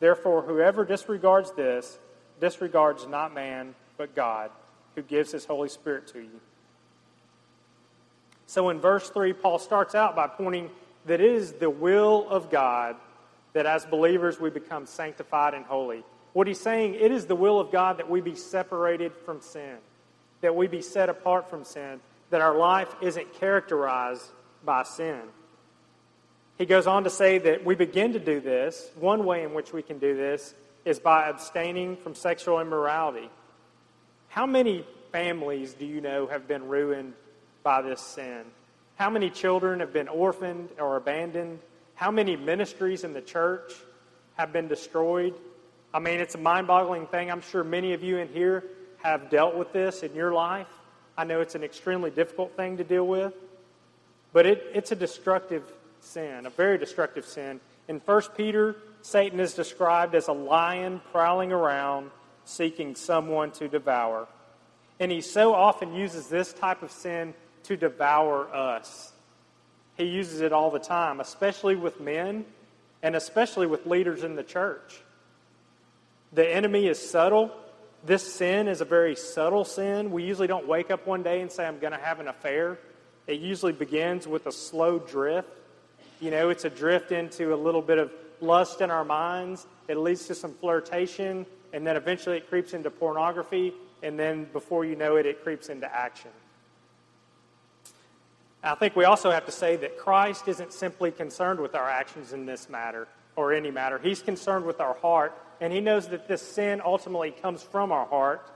Therefore, 0.00 0.42
whoever 0.42 0.84
disregards 0.84 1.52
this 1.52 1.98
disregards 2.40 3.06
not 3.06 3.34
man, 3.34 3.74
but 3.96 4.14
God, 4.14 4.50
who 4.94 5.02
gives 5.02 5.32
his 5.32 5.44
Holy 5.44 5.68
Spirit 5.68 6.06
to 6.08 6.20
you. 6.20 6.40
So 8.46 8.68
in 8.68 8.78
verse 8.78 9.08
3, 9.10 9.32
Paul 9.32 9.58
starts 9.58 9.94
out 9.94 10.14
by 10.14 10.26
pointing 10.26 10.70
that 11.06 11.20
it 11.20 11.32
is 11.32 11.52
the 11.52 11.70
will 11.70 12.28
of 12.28 12.50
God 12.50 12.96
that 13.52 13.66
as 13.66 13.86
believers 13.86 14.38
we 14.38 14.50
become 14.50 14.86
sanctified 14.86 15.54
and 15.54 15.64
holy. 15.64 16.04
What 16.34 16.46
he's 16.46 16.60
saying, 16.60 16.94
it 16.94 17.10
is 17.10 17.24
the 17.24 17.34
will 17.34 17.58
of 17.58 17.72
God 17.72 17.98
that 17.98 18.10
we 18.10 18.20
be 18.20 18.34
separated 18.34 19.12
from 19.24 19.40
sin, 19.40 19.76
that 20.42 20.54
we 20.54 20.66
be 20.66 20.82
set 20.82 21.08
apart 21.08 21.48
from 21.48 21.64
sin, 21.64 22.00
that 22.28 22.42
our 22.42 22.56
life 22.56 22.94
isn't 23.00 23.32
characterized 23.34 24.26
by 24.62 24.82
sin. 24.82 25.22
He 26.58 26.66
goes 26.66 26.86
on 26.86 27.04
to 27.04 27.10
say 27.10 27.38
that 27.38 27.64
we 27.64 27.74
begin 27.74 28.14
to 28.14 28.18
do 28.18 28.40
this. 28.40 28.90
One 28.98 29.24
way 29.24 29.42
in 29.42 29.52
which 29.52 29.72
we 29.72 29.82
can 29.82 29.98
do 29.98 30.16
this 30.16 30.54
is 30.84 30.98
by 30.98 31.28
abstaining 31.28 31.96
from 31.96 32.14
sexual 32.14 32.60
immorality. 32.60 33.30
How 34.28 34.46
many 34.46 34.84
families 35.12 35.74
do 35.74 35.84
you 35.84 36.00
know 36.00 36.26
have 36.26 36.48
been 36.48 36.68
ruined 36.68 37.14
by 37.62 37.82
this 37.82 38.00
sin? 38.00 38.44
How 38.96 39.10
many 39.10 39.30
children 39.30 39.80
have 39.80 39.92
been 39.92 40.08
orphaned 40.08 40.70
or 40.78 40.96
abandoned? 40.96 41.58
How 41.94 42.10
many 42.10 42.36
ministries 42.36 43.04
in 43.04 43.12
the 43.12 43.20
church 43.20 43.72
have 44.36 44.52
been 44.52 44.68
destroyed 44.68 45.34
I 45.96 45.98
mean, 45.98 46.20
it's 46.20 46.34
a 46.34 46.38
mind 46.38 46.66
boggling 46.66 47.06
thing. 47.06 47.30
I'm 47.30 47.40
sure 47.40 47.64
many 47.64 47.94
of 47.94 48.02
you 48.02 48.18
in 48.18 48.28
here 48.28 48.64
have 49.02 49.30
dealt 49.30 49.56
with 49.56 49.72
this 49.72 50.02
in 50.02 50.14
your 50.14 50.30
life. 50.30 50.68
I 51.16 51.24
know 51.24 51.40
it's 51.40 51.54
an 51.54 51.64
extremely 51.64 52.10
difficult 52.10 52.54
thing 52.54 52.76
to 52.76 52.84
deal 52.84 53.06
with, 53.06 53.32
but 54.34 54.44
it, 54.44 54.62
it's 54.74 54.92
a 54.92 54.94
destructive 54.94 55.62
sin, 56.06 56.46
a 56.46 56.50
very 56.50 56.78
destructive 56.78 57.26
sin. 57.26 57.60
In 57.88 58.00
1 58.00 58.22
Peter, 58.36 58.76
Satan 59.02 59.40
is 59.40 59.54
described 59.54 60.14
as 60.14 60.28
a 60.28 60.32
lion 60.32 61.00
prowling 61.12 61.52
around 61.52 62.10
seeking 62.44 62.94
someone 62.94 63.50
to 63.52 63.68
devour. 63.68 64.26
And 64.98 65.12
he 65.12 65.20
so 65.20 65.52
often 65.52 65.94
uses 65.94 66.28
this 66.28 66.52
type 66.52 66.82
of 66.82 66.90
sin 66.90 67.34
to 67.64 67.76
devour 67.76 68.52
us. 68.54 69.12
He 69.96 70.04
uses 70.04 70.40
it 70.40 70.52
all 70.52 70.70
the 70.70 70.78
time, 70.78 71.20
especially 71.20 71.76
with 71.76 72.00
men 72.00 72.44
and 73.02 73.14
especially 73.14 73.66
with 73.66 73.86
leaders 73.86 74.24
in 74.24 74.36
the 74.36 74.42
church. 74.42 75.00
The 76.32 76.48
enemy 76.48 76.86
is 76.86 76.98
subtle. 76.98 77.50
This 78.04 78.22
sin 78.22 78.68
is 78.68 78.80
a 78.80 78.84
very 78.84 79.16
subtle 79.16 79.64
sin. 79.64 80.10
We 80.10 80.24
usually 80.24 80.46
don't 80.46 80.66
wake 80.66 80.90
up 80.90 81.06
one 81.06 81.22
day 81.22 81.40
and 81.40 81.50
say, 81.50 81.66
I'm 81.66 81.78
going 81.78 81.92
to 81.92 81.98
have 81.98 82.20
an 82.20 82.28
affair. 82.28 82.78
It 83.26 83.40
usually 83.40 83.72
begins 83.72 84.26
with 84.26 84.46
a 84.46 84.52
slow 84.52 84.98
drift. 84.98 85.48
You 86.20 86.30
know, 86.30 86.48
it's 86.48 86.64
a 86.64 86.70
drift 86.70 87.12
into 87.12 87.54
a 87.54 87.56
little 87.56 87.82
bit 87.82 87.98
of 87.98 88.10
lust 88.40 88.80
in 88.80 88.90
our 88.90 89.04
minds. 89.04 89.66
It 89.88 89.96
leads 89.96 90.26
to 90.26 90.34
some 90.34 90.54
flirtation, 90.54 91.46
and 91.72 91.86
then 91.86 91.96
eventually 91.96 92.38
it 92.38 92.48
creeps 92.48 92.72
into 92.72 92.90
pornography, 92.90 93.74
and 94.02 94.18
then 94.18 94.44
before 94.52 94.84
you 94.84 94.96
know 94.96 95.16
it, 95.16 95.26
it 95.26 95.42
creeps 95.42 95.68
into 95.68 95.94
action. 95.94 96.30
I 98.62 98.74
think 98.74 98.96
we 98.96 99.04
also 99.04 99.30
have 99.30 99.46
to 99.46 99.52
say 99.52 99.76
that 99.76 99.96
Christ 99.96 100.48
isn't 100.48 100.72
simply 100.72 101.12
concerned 101.12 101.60
with 101.60 101.74
our 101.74 101.88
actions 101.88 102.32
in 102.32 102.46
this 102.46 102.68
matter 102.68 103.06
or 103.36 103.52
any 103.52 103.70
matter. 103.70 103.98
He's 103.98 104.22
concerned 104.22 104.64
with 104.64 104.80
our 104.80 104.94
heart 104.94 105.38
and 105.60 105.72
he 105.72 105.80
knows 105.80 106.08
that 106.08 106.28
this 106.28 106.42
sin 106.42 106.82
ultimately 106.84 107.30
comes 107.30 107.62
from 107.62 107.92
our 107.92 108.06
heart. 108.06 108.50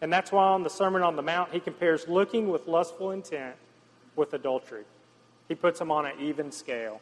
And 0.00 0.12
that's 0.12 0.32
why 0.32 0.44
on 0.48 0.62
the 0.62 0.70
Sermon 0.70 1.02
on 1.02 1.16
the 1.16 1.22
Mount, 1.22 1.52
he 1.52 1.60
compares 1.60 2.08
looking 2.08 2.48
with 2.48 2.66
lustful 2.66 3.12
intent 3.12 3.54
with 4.16 4.34
adultery. 4.34 4.84
He 5.48 5.54
puts 5.54 5.78
them 5.78 5.90
on 5.90 6.06
an 6.06 6.12
even 6.20 6.50
scale. 6.50 7.00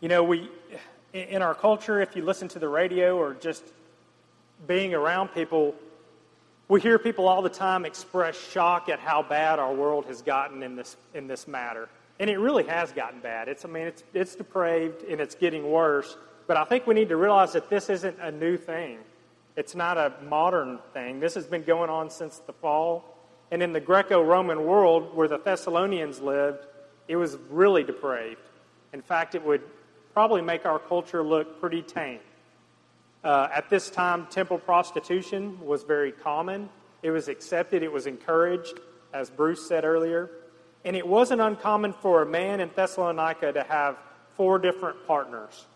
You 0.00 0.08
know, 0.08 0.24
we, 0.24 0.50
in 1.12 1.42
our 1.42 1.54
culture, 1.54 2.00
if 2.00 2.16
you 2.16 2.24
listen 2.24 2.48
to 2.48 2.58
the 2.58 2.68
radio 2.68 3.16
or 3.16 3.34
just 3.34 3.62
being 4.66 4.94
around 4.94 5.28
people, 5.28 5.74
we 6.68 6.80
hear 6.80 6.98
people 6.98 7.28
all 7.28 7.42
the 7.42 7.48
time 7.48 7.84
express 7.84 8.36
shock 8.36 8.88
at 8.88 8.98
how 8.98 9.22
bad 9.22 9.58
our 9.58 9.72
world 9.72 10.06
has 10.06 10.22
gotten 10.22 10.62
in 10.62 10.74
this, 10.74 10.96
in 11.14 11.26
this 11.26 11.46
matter. 11.46 11.88
And 12.18 12.28
it 12.28 12.38
really 12.38 12.64
has 12.64 12.92
gotten 12.92 13.20
bad. 13.20 13.48
It's, 13.48 13.64
I 13.64 13.68
mean, 13.68 13.86
it's, 13.86 14.02
it's 14.14 14.34
depraved 14.34 15.02
and 15.04 15.20
it's 15.20 15.34
getting 15.34 15.70
worse. 15.70 16.16
But 16.46 16.56
I 16.56 16.64
think 16.64 16.86
we 16.86 16.94
need 16.94 17.08
to 17.10 17.16
realize 17.16 17.52
that 17.52 17.70
this 17.70 17.88
isn't 17.88 18.18
a 18.20 18.30
new 18.30 18.56
thing. 18.56 18.98
It's 19.56 19.74
not 19.74 19.98
a 19.98 20.12
modern 20.28 20.78
thing. 20.92 21.20
This 21.20 21.34
has 21.34 21.46
been 21.46 21.62
going 21.62 21.90
on 21.90 22.10
since 22.10 22.38
the 22.38 22.52
fall. 22.52 23.11
And 23.52 23.62
in 23.62 23.74
the 23.74 23.80
Greco 23.80 24.22
Roman 24.22 24.64
world 24.64 25.14
where 25.14 25.28
the 25.28 25.36
Thessalonians 25.36 26.22
lived, 26.22 26.64
it 27.06 27.16
was 27.16 27.36
really 27.50 27.84
depraved. 27.84 28.40
In 28.94 29.02
fact, 29.02 29.34
it 29.34 29.44
would 29.44 29.60
probably 30.14 30.40
make 30.40 30.64
our 30.64 30.78
culture 30.78 31.22
look 31.22 31.60
pretty 31.60 31.82
tame. 31.82 32.20
Uh, 33.22 33.48
at 33.54 33.68
this 33.68 33.90
time, 33.90 34.26
temple 34.28 34.56
prostitution 34.56 35.60
was 35.62 35.82
very 35.82 36.12
common. 36.12 36.70
It 37.02 37.10
was 37.10 37.28
accepted, 37.28 37.82
it 37.82 37.92
was 37.92 38.06
encouraged, 38.06 38.80
as 39.12 39.28
Bruce 39.28 39.68
said 39.68 39.84
earlier. 39.84 40.30
And 40.86 40.96
it 40.96 41.06
wasn't 41.06 41.42
uncommon 41.42 41.92
for 41.92 42.22
a 42.22 42.26
man 42.26 42.58
in 42.58 42.70
Thessalonica 42.74 43.52
to 43.52 43.64
have 43.64 43.98
four 44.34 44.58
different 44.58 45.06
partners. 45.06 45.66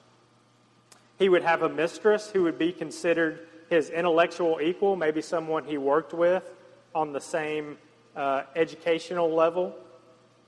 He 1.18 1.28
would 1.28 1.42
have 1.42 1.60
a 1.60 1.68
mistress 1.68 2.30
who 2.30 2.44
would 2.44 2.58
be 2.58 2.72
considered 2.72 3.46
his 3.68 3.90
intellectual 3.90 4.60
equal, 4.62 4.96
maybe 4.96 5.20
someone 5.20 5.64
he 5.64 5.76
worked 5.76 6.14
with 6.14 6.42
on 6.96 7.12
the 7.12 7.20
same 7.20 7.78
uh, 8.14 8.42
educational 8.54 9.32
level. 9.32 9.74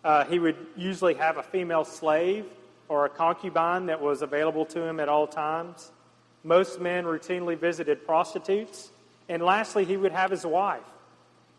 Uh, 0.03 0.25
he 0.25 0.39
would 0.39 0.57
usually 0.77 1.15
have 1.15 1.37
a 1.37 1.43
female 1.43 1.85
slave 1.85 2.47
or 2.89 3.05
a 3.05 3.09
concubine 3.09 3.87
that 3.87 4.01
was 4.01 4.23
available 4.23 4.65
to 4.65 4.83
him 4.83 5.01
at 5.01 5.09
all 5.09 5.27
times. 5.27 5.93
Most 6.45 6.81
men 6.81 7.05
routinely 7.05 7.59
visited 7.59 8.07
prostitutes. 8.07 8.91
And 9.29 9.43
lastly, 9.43 9.85
he 9.85 9.97
would 9.97 10.13
have 10.13 10.31
his 10.31 10.47
wife. 10.47 10.89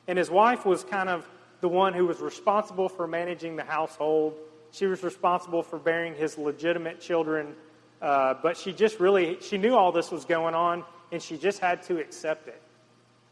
And 0.08 0.18
his 0.18 0.32
wife 0.32 0.66
was 0.66 0.84
kind 0.84 1.10
of 1.10 1.28
the 1.62 1.70
one 1.70 1.94
who 1.94 2.08
was 2.08 2.20
responsible 2.20 2.90
for 2.90 3.08
managing 3.08 3.56
the 3.56 3.64
household. 3.64 4.36
She 4.72 4.88
was 4.88 5.04
responsible 5.04 5.62
for 5.62 5.78
bearing 5.78 6.16
his 6.16 6.38
legitimate 6.38 7.00
children 7.00 7.56
uh, 8.02 8.36
but 8.42 8.58
she 8.58 8.72
just 8.72 9.00
really, 9.00 9.38
she 9.42 9.58
knew 9.58 9.76
all 9.76 9.92
this 9.92 10.12
was 10.12 10.26
going 10.26 10.56
on, 10.56 10.84
and 11.12 11.22
she 11.22 11.38
just 11.38 11.60
had 11.60 11.84
to 11.84 12.00
accept 12.00 12.48
it. 12.48 12.62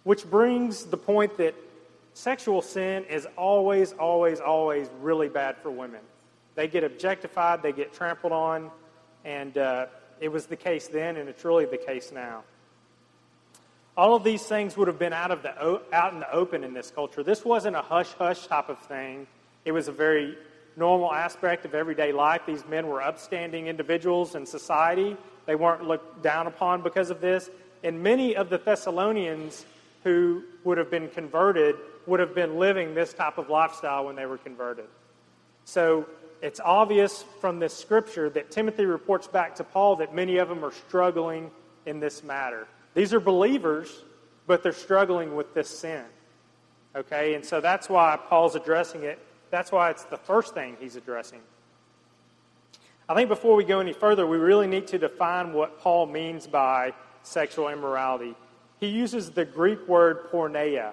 Which 0.08 0.24
brings 0.30 0.86
the 0.86 0.96
point 0.96 1.36
that 1.36 1.54
sexual 2.14 2.62
sin 2.62 3.04
is 3.10 3.28
always, 3.36 3.92
always, 3.92 4.40
always 4.40 4.90
really 5.02 5.28
bad 5.28 5.58
for 5.58 5.70
women. 5.70 6.00
They 6.56 6.70
get 6.70 6.86
objectified, 6.86 7.62
they 7.62 7.74
get 7.74 7.92
trampled 7.92 8.32
on, 8.32 8.72
and 9.26 9.58
uh, 9.58 9.88
it 10.22 10.30
was 10.30 10.46
the 10.46 10.56
case 10.56 10.88
then, 10.88 11.18
and 11.18 11.28
it's 11.28 11.44
really 11.44 11.66
the 11.66 11.76
case 11.76 12.14
now. 12.14 12.44
All 13.98 14.16
of 14.16 14.24
these 14.24 14.44
things 14.44 14.78
would 14.78 14.88
have 14.88 14.98
been 14.98 15.12
out 15.12 15.32
of 15.32 15.44
the 15.44 15.82
out 15.92 16.14
in 16.14 16.22
the 16.22 16.32
open 16.32 16.64
in 16.64 16.74
this 16.74 16.90
culture. 16.90 17.22
This 17.22 17.44
wasn't 17.44 17.76
a 17.76 17.82
hush 17.82 18.14
hush 18.14 18.48
type 18.48 18.70
of 18.70 18.80
thing. 18.80 19.28
It 19.66 19.74
was 19.74 19.90
a 19.90 19.92
very 19.92 20.38
normal 20.78 21.14
aspect 21.14 21.66
of 21.66 21.76
everyday 21.76 22.14
life. 22.14 22.44
These 22.48 22.66
men 22.70 22.88
were 22.88 23.02
upstanding 23.02 23.68
individuals 23.68 24.36
in 24.36 24.46
society. 24.46 25.18
They 25.46 25.56
weren't 25.56 25.84
looked 25.84 26.24
down 26.24 26.48
upon 26.48 26.82
because 26.82 27.10
of 27.10 27.20
this. 27.20 27.50
And 27.84 28.02
many 28.02 28.38
of 28.38 28.50
the 28.50 28.58
Thessalonians 28.58 29.66
who 30.04 30.44
would 30.64 30.78
have 30.78 30.90
been 30.90 31.10
converted 31.10 31.76
would 32.06 32.20
have 32.20 32.34
been 32.34 32.58
living 32.58 32.94
this 32.94 33.14
type 33.14 33.38
of 33.38 33.50
lifestyle 33.50 34.06
when 34.06 34.16
they 34.16 34.26
were 34.26 34.38
converted. 34.38 34.86
So 35.66 36.08
it's 36.42 36.60
obvious 36.60 37.26
from 37.42 37.60
this 37.60 37.74
scripture 37.74 38.30
that 38.32 38.52
Timothy 38.52 38.86
reports 38.86 39.28
back 39.28 39.56
to 39.56 39.64
Paul 39.64 39.98
that 39.98 40.16
many 40.16 40.38
of 40.38 40.48
them 40.48 40.64
are 40.64 40.72
struggling 40.72 41.52
in 41.86 42.00
this 42.00 42.24
matter. 42.24 42.68
These 42.94 43.14
are 43.14 43.20
believers, 43.20 44.04
but 44.46 44.64
they're 44.64 44.72
struggling 44.72 45.36
with 45.36 45.54
this 45.54 45.70
sin. 45.70 46.04
Okay, 46.96 47.36
and 47.36 47.46
so 47.46 47.62
that's 47.62 47.90
why 47.90 48.18
Paul's 48.28 48.56
addressing 48.56 49.04
it. 49.04 49.20
That's 49.52 49.72
why 49.72 49.92
it's 49.92 50.04
the 50.06 50.18
first 50.18 50.54
thing 50.54 50.78
he's 50.80 50.96
addressing. 50.96 51.42
I 53.10 53.16
think 53.16 53.30
before 53.30 53.56
we 53.56 53.64
go 53.64 53.80
any 53.80 53.94
further, 53.94 54.28
we 54.28 54.38
really 54.38 54.68
need 54.68 54.88
to 54.88 54.98
define 54.98 55.54
what 55.54 55.80
Paul 55.80 56.08
means 56.08 56.48
by 56.48 56.94
sexual 57.24 57.70
immorality. 57.70 58.36
He 58.80 58.88
uses 58.88 59.32
the 59.32 59.46
Greek 59.46 59.88
word 59.88 60.32
porneia. 60.32 60.92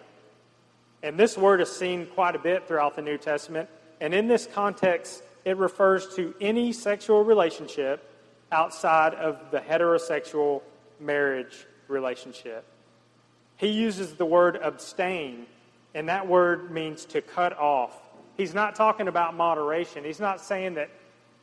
And 1.02 1.18
this 1.18 1.36
word 1.36 1.60
is 1.60 1.70
seen 1.70 2.06
quite 2.06 2.34
a 2.34 2.38
bit 2.38 2.66
throughout 2.66 2.96
the 2.96 3.02
New 3.02 3.18
Testament. 3.18 3.68
And 4.00 4.14
in 4.14 4.26
this 4.26 4.48
context, 4.52 5.22
it 5.44 5.56
refers 5.58 6.14
to 6.16 6.34
any 6.40 6.72
sexual 6.72 7.24
relationship 7.24 8.10
outside 8.50 9.14
of 9.14 9.50
the 9.50 9.58
heterosexual 9.58 10.62
marriage 11.00 11.66
relationship. 11.88 12.64
He 13.56 13.68
uses 13.68 14.14
the 14.14 14.24
word 14.24 14.56
abstain, 14.56 15.46
and 15.94 16.08
that 16.08 16.26
word 16.26 16.70
means 16.70 17.04
to 17.06 17.20
cut 17.20 17.56
off. 17.58 17.92
He's 18.36 18.54
not 18.54 18.74
talking 18.74 19.06
about 19.06 19.34
moderation. 19.34 20.04
He's 20.04 20.20
not 20.20 20.40
saying 20.40 20.74
that 20.74 20.90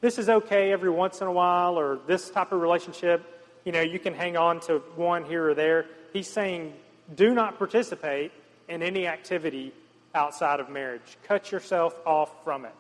this 0.01 0.17
is 0.17 0.27
okay 0.29 0.71
every 0.71 0.89
once 0.89 1.21
in 1.21 1.27
a 1.27 1.31
while 1.31 1.79
or 1.79 2.00
this 2.07 2.29
type 2.31 2.51
of 2.51 2.60
relationship, 2.60 3.24
you 3.63 3.71
know, 3.71 3.81
you 3.81 4.00
can 4.00 4.13
hang 4.13 4.36
on 4.36 4.60
to 4.62 4.79
one 4.95 5.24
here 5.24 5.50
or 5.50 5.53
there. 5.53 5.86
He's 6.13 6.27
saying 6.27 6.74
do 7.15 7.34
not 7.34 7.58
participate 7.58 8.32
in 8.70 8.82
any 8.82 9.08
activity 9.08 9.74
outside 10.15 10.60
of 10.60 10.70
marriage. 10.70 11.18
Cut 11.24 11.51
yourself 11.51 11.96
off 12.06 12.44
from 12.44 12.65
it. 12.65 12.75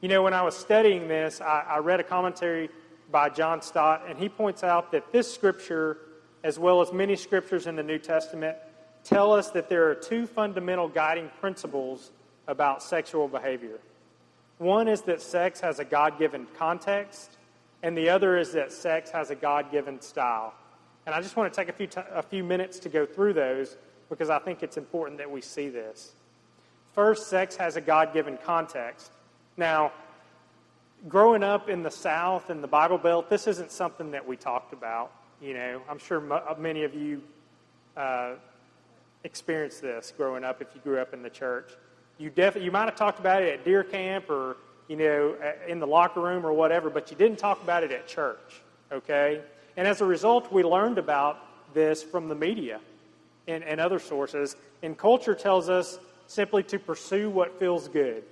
You 0.00 0.08
know, 0.08 0.22
when 0.22 0.34
I 0.34 0.42
was 0.42 0.56
studying 0.56 1.08
this, 1.08 1.40
I, 1.40 1.64
I 1.68 1.78
read 1.78 2.00
a 2.00 2.04
commentary 2.04 2.68
by 3.10 3.30
John 3.30 3.62
Stott, 3.62 4.04
and 4.08 4.18
he 4.18 4.28
points 4.28 4.62
out 4.62 4.92
that 4.92 5.12
this 5.12 5.32
scripture 5.32 5.98
as 6.46 6.60
well 6.60 6.80
as 6.80 6.92
many 6.92 7.16
scriptures 7.16 7.66
in 7.66 7.74
the 7.74 7.82
New 7.82 7.98
Testament, 7.98 8.56
tell 9.02 9.32
us 9.32 9.50
that 9.50 9.68
there 9.68 9.90
are 9.90 9.96
two 9.96 10.28
fundamental 10.28 10.86
guiding 10.86 11.28
principles 11.40 12.12
about 12.46 12.84
sexual 12.84 13.26
behavior. 13.26 13.80
One 14.58 14.86
is 14.86 15.02
that 15.02 15.20
sex 15.20 15.58
has 15.60 15.80
a 15.80 15.84
God 15.84 16.20
given 16.20 16.46
context, 16.56 17.36
and 17.82 17.98
the 17.98 18.10
other 18.10 18.38
is 18.38 18.52
that 18.52 18.70
sex 18.70 19.10
has 19.10 19.30
a 19.30 19.34
God 19.34 19.72
given 19.72 20.00
style. 20.00 20.54
And 21.06 21.14
I 21.14 21.20
just 21.20 21.36
want 21.36 21.52
to 21.52 21.56
take 21.56 21.68
a 21.68 21.72
few, 21.72 21.86
t- 21.86 22.00
a 22.12 22.22
few 22.22 22.42
minutes 22.42 22.80
to 22.80 22.88
go 22.88 23.06
through 23.06 23.34
those 23.34 23.76
because 24.10 24.28
I 24.28 24.40
think 24.40 24.62
it's 24.62 24.76
important 24.76 25.18
that 25.18 25.30
we 25.30 25.40
see 25.40 25.68
this. 25.68 26.12
First, 26.92 27.28
sex 27.28 27.56
has 27.56 27.76
a 27.76 27.80
God 27.80 28.12
given 28.12 28.38
context. 28.44 29.12
Now, 29.56 29.92
growing 31.08 31.42
up 31.42 31.68
in 31.68 31.82
the 31.82 31.90
South 31.90 32.50
and 32.50 32.62
the 32.62 32.68
Bible 32.68 32.98
Belt, 32.98 33.30
this 33.30 33.46
isn't 33.46 33.70
something 33.70 34.10
that 34.10 34.26
we 34.26 34.36
talked 34.36 34.72
about. 34.72 35.12
You 35.40 35.54
know, 35.54 35.82
I'm 35.88 35.98
sure 35.98 36.32
uh, 36.32 36.54
many 36.58 36.84
of 36.84 36.94
you 36.94 37.22
uh, 37.96 38.32
experienced 39.24 39.82
this 39.82 40.12
growing 40.16 40.44
up 40.44 40.60
if 40.62 40.68
you 40.74 40.80
grew 40.80 40.98
up 40.98 41.14
in 41.14 41.22
the 41.22 41.30
church. 41.30 41.70
You 42.18 42.30
def- 42.30 42.56
you 42.56 42.70
might 42.70 42.86
have 42.86 42.96
talked 42.96 43.18
about 43.18 43.42
it 43.42 43.58
at 43.58 43.64
deer 43.64 43.84
camp 43.84 44.30
or 44.30 44.56
you 44.88 44.96
know 44.96 45.36
in 45.68 45.80
the 45.80 45.86
locker 45.86 46.20
room 46.20 46.46
or 46.46 46.52
whatever, 46.52 46.88
but 46.88 47.10
you 47.10 47.16
didn't 47.16 47.38
talk 47.38 47.62
about 47.62 47.84
it 47.84 47.92
at 47.92 48.06
church. 48.06 48.62
Okay, 48.90 49.42
and 49.76 49.86
as 49.86 50.00
a 50.00 50.06
result, 50.06 50.52
we 50.52 50.62
learned 50.62 50.98
about 50.98 51.38
this 51.74 52.02
from 52.02 52.28
the 52.28 52.34
media 52.34 52.80
and, 53.46 53.62
and 53.64 53.80
other 53.80 53.98
sources. 53.98 54.56
And 54.82 54.96
culture 54.96 55.34
tells 55.34 55.68
us 55.68 55.98
simply 56.26 56.62
to 56.64 56.78
pursue 56.78 57.30
what 57.30 57.58
feels 57.58 57.88
good. 57.88 58.24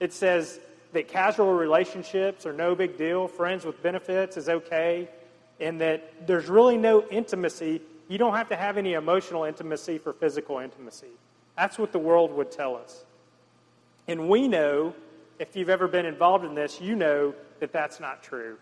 It 0.00 0.12
says 0.12 0.60
that 0.92 1.08
casual 1.08 1.52
relationships 1.52 2.46
are 2.46 2.52
no 2.52 2.74
big 2.74 2.96
deal. 2.98 3.26
Friends 3.26 3.64
with 3.64 3.82
benefits 3.82 4.36
is 4.36 4.48
okay 4.48 5.08
and 5.60 5.80
that 5.80 6.26
there's 6.26 6.48
really 6.48 6.76
no 6.76 7.04
intimacy. 7.10 7.80
You 8.08 8.18
don't 8.18 8.34
have 8.34 8.48
to 8.50 8.56
have 8.56 8.76
any 8.76 8.94
emotional 8.94 9.44
intimacy 9.44 9.98
for 9.98 10.12
physical 10.12 10.58
intimacy. 10.58 11.10
That's 11.56 11.78
what 11.78 11.92
the 11.92 11.98
world 11.98 12.32
would 12.32 12.50
tell 12.50 12.76
us. 12.76 13.04
And 14.08 14.28
we 14.28 14.48
know, 14.48 14.94
if 15.38 15.56
you've 15.56 15.70
ever 15.70 15.88
been 15.88 16.06
involved 16.06 16.44
in 16.44 16.54
this, 16.54 16.80
you 16.80 16.94
know 16.96 17.34
that 17.60 17.72
that's 17.72 18.00
not 18.00 18.22
true. 18.22 18.58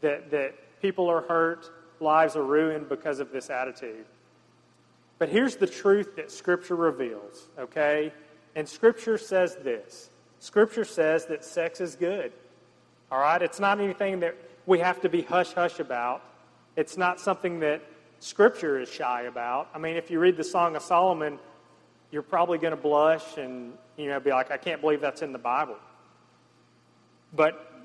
That, 0.00 0.30
that 0.30 0.54
people 0.86 1.10
are 1.10 1.22
hurt, 1.22 1.68
lives 1.98 2.36
are 2.36 2.44
ruined 2.44 2.88
because 2.88 3.18
of 3.18 3.32
this 3.32 3.50
attitude. 3.50 4.06
But 5.18 5.28
here's 5.28 5.56
the 5.56 5.66
truth 5.66 6.14
that 6.14 6.30
Scripture 6.30 6.76
reveals, 6.76 7.48
okay? 7.58 8.12
And 8.54 8.68
Scripture 8.68 9.18
says 9.18 9.56
this 9.56 10.10
Scripture 10.38 10.84
says 10.84 11.26
that 11.26 11.44
sex 11.44 11.80
is 11.80 11.96
good. 11.96 12.32
All 13.10 13.18
right? 13.18 13.42
It's 13.42 13.58
not 13.58 13.80
anything 13.80 14.20
that 14.20 14.36
we 14.66 14.78
have 14.78 15.00
to 15.00 15.08
be 15.08 15.22
hush 15.22 15.52
hush 15.54 15.80
about. 15.80 16.22
It's 16.76 16.96
not 16.96 17.18
something 17.18 17.58
that 17.60 17.82
Scripture 18.20 18.78
is 18.78 18.88
shy 18.88 19.22
about. 19.22 19.68
I 19.74 19.78
mean, 19.78 19.96
if 19.96 20.08
you 20.08 20.20
read 20.20 20.36
the 20.36 20.44
Song 20.44 20.76
of 20.76 20.82
Solomon, 20.82 21.40
you're 22.12 22.22
probably 22.22 22.58
going 22.58 22.76
to 22.76 22.80
blush 22.80 23.38
and 23.38 23.72
you 23.96 24.06
know 24.06 24.20
be 24.20 24.30
like, 24.30 24.52
I 24.52 24.56
can't 24.56 24.80
believe 24.80 25.00
that's 25.00 25.22
in 25.22 25.32
the 25.32 25.38
Bible. 25.38 25.78
But 27.32 27.75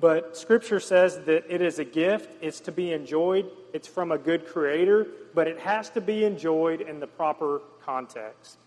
but 0.00 0.36
Scripture 0.36 0.80
says 0.80 1.18
that 1.24 1.44
it 1.52 1.60
is 1.60 1.78
a 1.78 1.84
gift. 1.84 2.30
It's 2.40 2.60
to 2.60 2.72
be 2.72 2.92
enjoyed. 2.92 3.50
It's 3.72 3.88
from 3.88 4.12
a 4.12 4.18
good 4.18 4.46
Creator, 4.46 5.08
but 5.34 5.48
it 5.48 5.58
has 5.60 5.90
to 5.90 6.00
be 6.00 6.24
enjoyed 6.24 6.80
in 6.80 7.00
the 7.00 7.06
proper 7.06 7.60
context. 7.84 8.58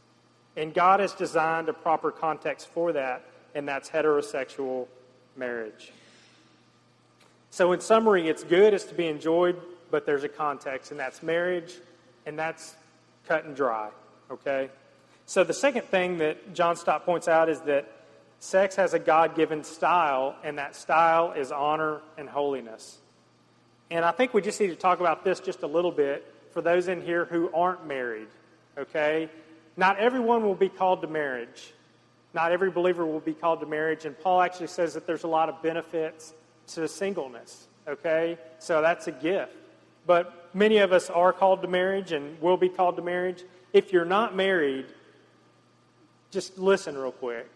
And 0.57 0.73
God 0.73 0.99
has 0.99 1.13
designed 1.13 1.69
a 1.69 1.73
proper 1.73 2.11
context 2.11 2.67
for 2.69 2.91
that, 2.93 3.23
and 3.55 3.67
that's 3.67 3.89
heterosexual 3.89 4.87
marriage. 5.37 5.93
So, 7.49 7.71
in 7.71 7.81
summary, 7.81 8.27
it's 8.27 8.43
good, 8.43 8.73
it's 8.73 8.85
to 8.85 8.95
be 8.95 9.07
enjoyed, 9.07 9.59
but 9.89 10.05
there's 10.05 10.23
a 10.23 10.29
context, 10.29 10.91
and 10.91 10.99
that's 10.99 11.21
marriage, 11.23 11.75
and 12.25 12.37
that's 12.37 12.75
cut 13.27 13.45
and 13.45 13.55
dry, 13.55 13.89
okay? 14.29 14.69
So, 15.25 15.43
the 15.43 15.53
second 15.53 15.83
thing 15.83 16.17
that 16.17 16.53
John 16.53 16.75
Stott 16.75 17.05
points 17.05 17.27
out 17.27 17.49
is 17.49 17.61
that 17.61 17.89
sex 18.41 18.75
has 18.75 18.95
a 18.95 18.99
God 18.99 19.35
given 19.35 19.63
style, 19.63 20.35
and 20.43 20.57
that 20.57 20.75
style 20.75 21.31
is 21.33 21.51
honor 21.51 22.01
and 22.17 22.27
holiness. 22.27 22.97
And 23.91 24.03
I 24.03 24.11
think 24.11 24.33
we 24.33 24.41
just 24.41 24.59
need 24.59 24.69
to 24.69 24.75
talk 24.75 24.99
about 24.99 25.23
this 25.23 25.39
just 25.39 25.61
a 25.61 25.67
little 25.67 25.91
bit 25.91 26.25
for 26.51 26.61
those 26.61 26.87
in 26.87 27.01
here 27.01 27.25
who 27.25 27.51
aren't 27.53 27.85
married, 27.85 28.27
okay? 28.77 29.29
Not 29.77 29.99
everyone 29.99 30.43
will 30.43 30.55
be 30.55 30.69
called 30.69 31.01
to 31.01 31.07
marriage. 31.07 31.71
Not 32.33 32.51
every 32.51 32.71
believer 32.71 33.05
will 33.05 33.19
be 33.19 33.33
called 33.33 33.59
to 33.59 33.67
marriage, 33.67 34.05
and 34.05 34.19
Paul 34.19 34.41
actually 34.41 34.67
says 34.67 34.95
that 34.95 35.05
there's 35.05 35.23
a 35.23 35.27
lot 35.27 35.47
of 35.47 35.61
benefits 35.61 36.33
to 36.69 36.87
singleness, 36.87 37.67
okay? 37.87 38.39
So 38.57 38.81
that's 38.81 39.07
a 39.07 39.11
gift. 39.11 39.55
But 40.07 40.49
many 40.55 40.77
of 40.77 40.93
us 40.93 41.11
are 41.11 41.31
called 41.31 41.61
to 41.61 41.67
marriage 41.67 42.11
and 42.11 42.41
will 42.41 42.57
be 42.57 42.69
called 42.69 42.95
to 42.95 43.03
marriage. 43.03 43.43
If 43.71 43.93
you're 43.93 44.03
not 44.03 44.35
married, 44.35 44.87
just 46.31 46.57
listen 46.57 46.97
real 46.97 47.11
quick. 47.11 47.47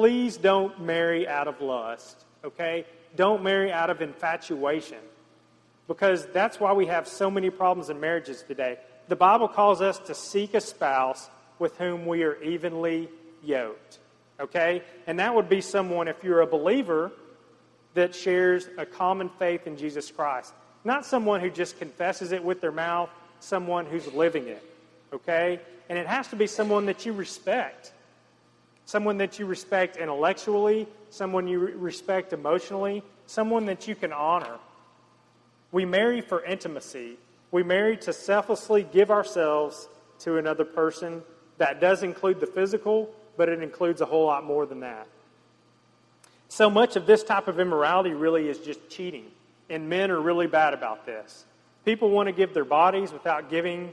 Please 0.00 0.38
don't 0.38 0.80
marry 0.80 1.28
out 1.28 1.46
of 1.46 1.60
lust, 1.60 2.24
okay? 2.42 2.86
Don't 3.16 3.42
marry 3.42 3.70
out 3.70 3.90
of 3.90 4.00
infatuation 4.00 4.96
because 5.88 6.24
that's 6.28 6.58
why 6.58 6.72
we 6.72 6.86
have 6.86 7.06
so 7.06 7.30
many 7.30 7.50
problems 7.50 7.90
in 7.90 8.00
marriages 8.00 8.42
today. 8.48 8.78
The 9.08 9.16
Bible 9.16 9.46
calls 9.46 9.82
us 9.82 9.98
to 9.98 10.14
seek 10.14 10.54
a 10.54 10.60
spouse 10.62 11.28
with 11.58 11.76
whom 11.76 12.06
we 12.06 12.22
are 12.22 12.42
evenly 12.42 13.10
yoked, 13.44 13.98
okay? 14.40 14.82
And 15.06 15.18
that 15.18 15.34
would 15.34 15.50
be 15.50 15.60
someone, 15.60 16.08
if 16.08 16.24
you're 16.24 16.40
a 16.40 16.46
believer, 16.46 17.12
that 17.92 18.14
shares 18.14 18.70
a 18.78 18.86
common 18.86 19.28
faith 19.28 19.66
in 19.66 19.76
Jesus 19.76 20.10
Christ. 20.10 20.54
Not 20.82 21.04
someone 21.04 21.42
who 21.42 21.50
just 21.50 21.78
confesses 21.78 22.32
it 22.32 22.42
with 22.42 22.62
their 22.62 22.72
mouth, 22.72 23.10
someone 23.40 23.84
who's 23.84 24.10
living 24.14 24.48
it. 24.48 24.64
Okay? 25.12 25.60
And 25.90 25.98
it 25.98 26.06
has 26.06 26.28
to 26.28 26.36
be 26.36 26.46
someone 26.46 26.86
that 26.86 27.04
you 27.04 27.12
respect. 27.12 27.92
Someone 28.90 29.18
that 29.18 29.38
you 29.38 29.46
respect 29.46 29.98
intellectually, 29.98 30.88
someone 31.10 31.46
you 31.46 31.60
respect 31.60 32.32
emotionally, 32.32 33.04
someone 33.24 33.66
that 33.66 33.86
you 33.86 33.94
can 33.94 34.12
honor. 34.12 34.58
We 35.70 35.84
marry 35.84 36.20
for 36.20 36.42
intimacy, 36.44 37.16
We 37.52 37.62
marry 37.62 37.96
to 37.98 38.12
selflessly 38.12 38.84
give 38.92 39.10
ourselves 39.10 39.88
to 40.20 40.38
another 40.38 40.64
person. 40.64 41.22
That 41.58 41.80
does 41.80 42.02
include 42.02 42.40
the 42.40 42.46
physical, 42.46 43.10
but 43.36 43.48
it 43.48 43.62
includes 43.62 44.00
a 44.00 44.06
whole 44.06 44.26
lot 44.26 44.44
more 44.44 44.66
than 44.66 44.80
that. 44.80 45.06
So 46.48 46.68
much 46.68 46.96
of 46.96 47.06
this 47.06 47.22
type 47.22 47.48
of 47.48 47.60
immorality 47.60 48.10
really 48.10 48.48
is 48.48 48.58
just 48.58 48.88
cheating, 48.88 49.26
and 49.68 49.88
men 49.88 50.10
are 50.10 50.20
really 50.20 50.46
bad 50.46 50.74
about 50.74 51.06
this. 51.06 51.44
People 51.84 52.10
want 52.10 52.26
to 52.26 52.32
give 52.32 52.54
their 52.54 52.64
bodies 52.64 53.12
without 53.12 53.50
giving 53.50 53.92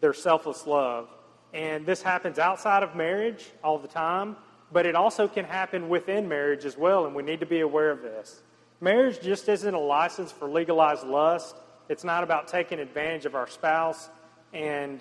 their 0.00 0.14
selfless 0.14 0.66
love. 0.66 1.08
And 1.52 1.84
this 1.84 2.02
happens 2.02 2.38
outside 2.38 2.82
of 2.82 2.94
marriage 2.94 3.44
all 3.64 3.78
the 3.78 3.88
time, 3.88 4.36
but 4.72 4.86
it 4.86 4.94
also 4.94 5.26
can 5.26 5.44
happen 5.44 5.88
within 5.88 6.28
marriage 6.28 6.64
as 6.64 6.76
well, 6.76 7.06
and 7.06 7.14
we 7.14 7.22
need 7.22 7.40
to 7.40 7.46
be 7.46 7.60
aware 7.60 7.90
of 7.90 8.02
this. 8.02 8.42
Marriage 8.80 9.20
just 9.20 9.48
isn't 9.48 9.74
a 9.74 9.78
license 9.78 10.32
for 10.32 10.48
legalized 10.48 11.06
lust. 11.06 11.56
It's 11.88 12.04
not 12.04 12.22
about 12.22 12.48
taking 12.48 12.78
advantage 12.78 13.26
of 13.26 13.34
our 13.34 13.48
spouse. 13.48 14.08
And 14.52 15.00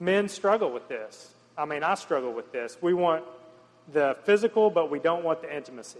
men 0.00 0.28
struggle 0.28 0.70
with 0.72 0.88
this. 0.88 1.34
I 1.56 1.64
mean, 1.64 1.82
I 1.82 1.94
struggle 1.94 2.32
with 2.32 2.52
this. 2.52 2.78
We 2.80 2.94
want 2.94 3.24
the 3.92 4.16
physical, 4.24 4.70
but 4.70 4.90
we 4.90 5.00
don't 5.00 5.24
want 5.24 5.42
the 5.42 5.54
intimacy. 5.54 5.98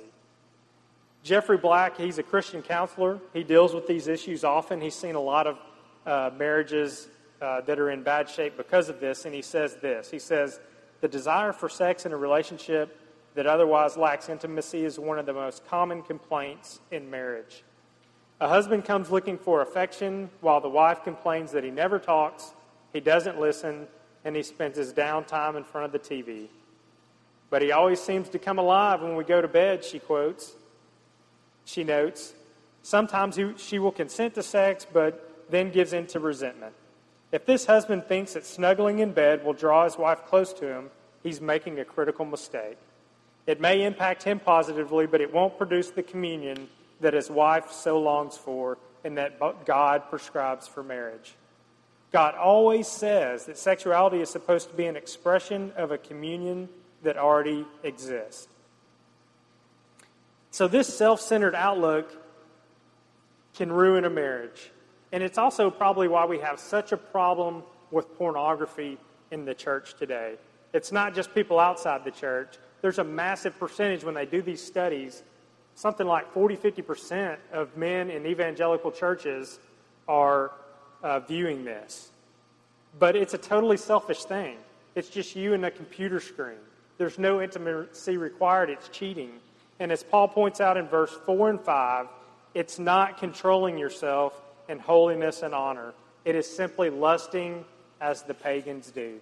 Jeffrey 1.24 1.58
Black, 1.58 1.96
he's 1.96 2.18
a 2.18 2.22
Christian 2.22 2.62
counselor. 2.62 3.18
He 3.32 3.42
deals 3.42 3.74
with 3.74 3.86
these 3.86 4.06
issues 4.08 4.44
often. 4.44 4.80
He's 4.80 4.94
seen 4.94 5.14
a 5.14 5.20
lot 5.20 5.46
of 5.46 5.58
uh, 6.06 6.30
marriages 6.36 7.08
uh, 7.40 7.60
that 7.62 7.78
are 7.78 7.90
in 7.90 8.02
bad 8.02 8.28
shape 8.28 8.56
because 8.56 8.88
of 8.88 9.00
this, 9.00 9.24
and 9.24 9.34
he 9.34 9.42
says 9.42 9.76
this. 9.76 10.10
He 10.10 10.18
says, 10.18 10.60
The 11.00 11.08
desire 11.08 11.52
for 11.52 11.68
sex 11.68 12.06
in 12.06 12.12
a 12.12 12.16
relationship 12.16 12.98
that 13.34 13.46
otherwise 13.46 13.96
lacks 13.96 14.28
intimacy 14.28 14.84
is 14.84 14.98
one 14.98 15.18
of 15.18 15.26
the 15.26 15.32
most 15.32 15.66
common 15.68 16.02
complaints 16.02 16.80
in 16.90 17.08
marriage. 17.10 17.62
A 18.40 18.48
husband 18.48 18.84
comes 18.84 19.10
looking 19.10 19.38
for 19.38 19.62
affection 19.62 20.30
while 20.40 20.60
the 20.60 20.68
wife 20.68 21.04
complains 21.04 21.52
that 21.52 21.64
he 21.64 21.70
never 21.70 21.98
talks, 21.98 22.52
he 22.92 23.00
doesn't 23.00 23.38
listen, 23.38 23.86
and 24.24 24.34
he 24.34 24.42
spends 24.42 24.76
his 24.76 24.92
downtime 24.92 25.56
in 25.56 25.64
front 25.64 25.84
of 25.84 25.92
the 25.92 25.98
TV. 25.98 26.48
But 27.50 27.62
he 27.62 27.72
always 27.72 28.00
seems 28.00 28.28
to 28.30 28.38
come 28.38 28.58
alive 28.58 29.02
when 29.02 29.16
we 29.16 29.24
go 29.24 29.40
to 29.40 29.48
bed, 29.48 29.84
she 29.84 29.98
quotes. 29.98 30.52
She 31.64 31.84
notes, 31.84 32.34
Sometimes 32.82 33.36
he, 33.36 33.52
she 33.56 33.78
will 33.78 33.92
consent 33.92 34.34
to 34.34 34.42
sex, 34.42 34.86
but 34.90 35.46
then 35.50 35.70
gives 35.70 35.92
in 35.92 36.06
to 36.08 36.20
resentment. 36.20 36.74
If 37.30 37.44
this 37.44 37.66
husband 37.66 38.04
thinks 38.06 38.34
that 38.34 38.46
snuggling 38.46 39.00
in 39.00 39.12
bed 39.12 39.44
will 39.44 39.52
draw 39.52 39.84
his 39.84 39.98
wife 39.98 40.24
close 40.26 40.52
to 40.54 40.66
him, 40.66 40.90
he's 41.22 41.40
making 41.40 41.78
a 41.78 41.84
critical 41.84 42.24
mistake. 42.24 42.78
It 43.46 43.60
may 43.60 43.84
impact 43.84 44.22
him 44.22 44.40
positively, 44.40 45.06
but 45.06 45.20
it 45.20 45.32
won't 45.32 45.58
produce 45.58 45.90
the 45.90 46.02
communion 46.02 46.68
that 47.00 47.14
his 47.14 47.30
wife 47.30 47.70
so 47.70 48.00
longs 48.00 48.36
for 48.36 48.78
and 49.04 49.16
that 49.18 49.38
God 49.64 50.10
prescribes 50.10 50.66
for 50.66 50.82
marriage. 50.82 51.34
God 52.12 52.34
always 52.34 52.88
says 52.88 53.44
that 53.46 53.58
sexuality 53.58 54.20
is 54.20 54.30
supposed 54.30 54.70
to 54.70 54.74
be 54.74 54.86
an 54.86 54.96
expression 54.96 55.72
of 55.76 55.90
a 55.90 55.98
communion 55.98 56.68
that 57.02 57.16
already 57.16 57.66
exists. 57.82 58.48
So, 60.50 60.66
this 60.66 60.92
self 60.92 61.20
centered 61.20 61.54
outlook 61.54 62.10
can 63.54 63.70
ruin 63.70 64.04
a 64.04 64.10
marriage. 64.10 64.70
And 65.12 65.22
it's 65.22 65.38
also 65.38 65.70
probably 65.70 66.08
why 66.08 66.26
we 66.26 66.38
have 66.38 66.58
such 66.60 66.92
a 66.92 66.96
problem 66.96 67.62
with 67.90 68.16
pornography 68.18 68.98
in 69.30 69.44
the 69.44 69.54
church 69.54 69.94
today. 69.94 70.34
It's 70.72 70.92
not 70.92 71.14
just 71.14 71.34
people 71.34 71.58
outside 71.58 72.04
the 72.04 72.10
church. 72.10 72.56
There's 72.82 72.98
a 72.98 73.04
massive 73.04 73.58
percentage 73.58 74.04
when 74.04 74.14
they 74.14 74.26
do 74.26 74.42
these 74.42 74.62
studies, 74.62 75.22
something 75.74 76.06
like 76.06 76.32
40, 76.32 76.56
50% 76.56 77.36
of 77.52 77.76
men 77.76 78.10
in 78.10 78.26
evangelical 78.26 78.90
churches 78.90 79.58
are 80.06 80.52
uh, 81.02 81.20
viewing 81.20 81.64
this. 81.64 82.10
But 82.98 83.16
it's 83.16 83.34
a 83.34 83.38
totally 83.38 83.76
selfish 83.76 84.24
thing. 84.24 84.56
It's 84.94 85.08
just 85.08 85.36
you 85.36 85.54
and 85.54 85.64
a 85.64 85.70
computer 85.70 86.20
screen. 86.20 86.58
There's 86.98 87.18
no 87.18 87.40
intimacy 87.40 88.16
required, 88.16 88.70
it's 88.70 88.88
cheating. 88.88 89.30
And 89.78 89.92
as 89.92 90.02
Paul 90.02 90.28
points 90.28 90.60
out 90.60 90.76
in 90.76 90.88
verse 90.88 91.16
4 91.24 91.50
and 91.50 91.60
5, 91.60 92.06
it's 92.54 92.78
not 92.78 93.18
controlling 93.18 93.78
yourself 93.78 94.40
in 94.68 94.78
holiness 94.78 95.42
and 95.42 95.54
honor. 95.54 95.94
It 96.24 96.34
is 96.34 96.48
simply 96.48 96.90
lusting 96.90 97.64
as 98.00 98.22
the 98.22 98.34
pagans 98.34 98.90
do. 98.90 99.20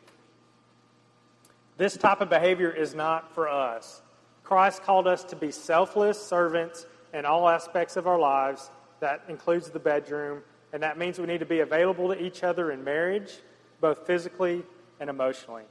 This 1.76 1.96
type 1.96 2.20
of 2.20 2.28
behavior 2.28 2.70
is 2.70 2.94
not 2.94 3.34
for 3.34 3.48
us. 3.48 4.00
Christ 4.42 4.82
called 4.82 5.06
us 5.06 5.24
to 5.24 5.36
be 5.36 5.50
selfless 5.50 6.20
servants 6.20 6.86
in 7.12 7.26
all 7.26 7.48
aspects 7.48 7.96
of 7.96 8.06
our 8.06 8.18
lives. 8.18 8.70
That 9.00 9.24
includes 9.28 9.70
the 9.70 9.78
bedroom, 9.78 10.42
and 10.72 10.82
that 10.82 10.96
means 10.96 11.18
we 11.18 11.26
need 11.26 11.40
to 11.40 11.46
be 11.46 11.60
available 11.60 12.08
to 12.08 12.22
each 12.22 12.42
other 12.42 12.70
in 12.70 12.82
marriage, 12.82 13.32
both 13.80 14.06
physically 14.06 14.64
and 15.00 15.10
emotionally. 15.10 15.64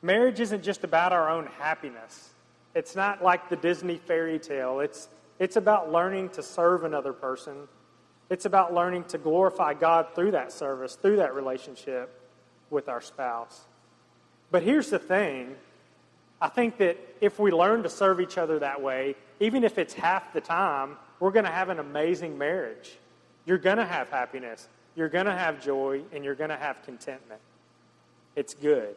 Marriage 0.00 0.40
isn't 0.40 0.64
just 0.64 0.82
about 0.82 1.12
our 1.12 1.30
own 1.30 1.46
happiness. 1.58 2.30
It's 2.74 2.96
not 2.96 3.22
like 3.22 3.48
the 3.48 3.56
Disney 3.56 3.98
fairy 3.98 4.38
tale. 4.38 4.80
It's, 4.80 5.08
it's 5.38 5.56
about 5.56 5.92
learning 5.92 6.30
to 6.30 6.42
serve 6.42 6.82
another 6.82 7.12
person. 7.12 7.68
It's 8.32 8.46
about 8.46 8.72
learning 8.72 9.04
to 9.08 9.18
glorify 9.18 9.74
God 9.74 10.14
through 10.14 10.30
that 10.30 10.52
service, 10.52 10.94
through 10.94 11.16
that 11.16 11.34
relationship 11.34 12.18
with 12.70 12.88
our 12.88 13.02
spouse. 13.02 13.66
But 14.50 14.62
here's 14.62 14.88
the 14.88 14.98
thing 14.98 15.54
I 16.40 16.48
think 16.48 16.78
that 16.78 16.96
if 17.20 17.38
we 17.38 17.50
learn 17.50 17.82
to 17.82 17.90
serve 17.90 18.22
each 18.22 18.38
other 18.38 18.58
that 18.60 18.80
way, 18.80 19.16
even 19.38 19.64
if 19.64 19.76
it's 19.76 19.92
half 19.92 20.32
the 20.32 20.40
time, 20.40 20.96
we're 21.20 21.30
going 21.30 21.44
to 21.44 21.50
have 21.50 21.68
an 21.68 21.78
amazing 21.78 22.38
marriage. 22.38 22.96
You're 23.44 23.58
going 23.58 23.76
to 23.76 23.84
have 23.84 24.08
happiness, 24.08 24.66
you're 24.94 25.10
going 25.10 25.26
to 25.26 25.36
have 25.36 25.62
joy, 25.62 26.00
and 26.14 26.24
you're 26.24 26.34
going 26.34 26.48
to 26.48 26.56
have 26.56 26.82
contentment. 26.86 27.42
It's 28.34 28.54
good. 28.54 28.96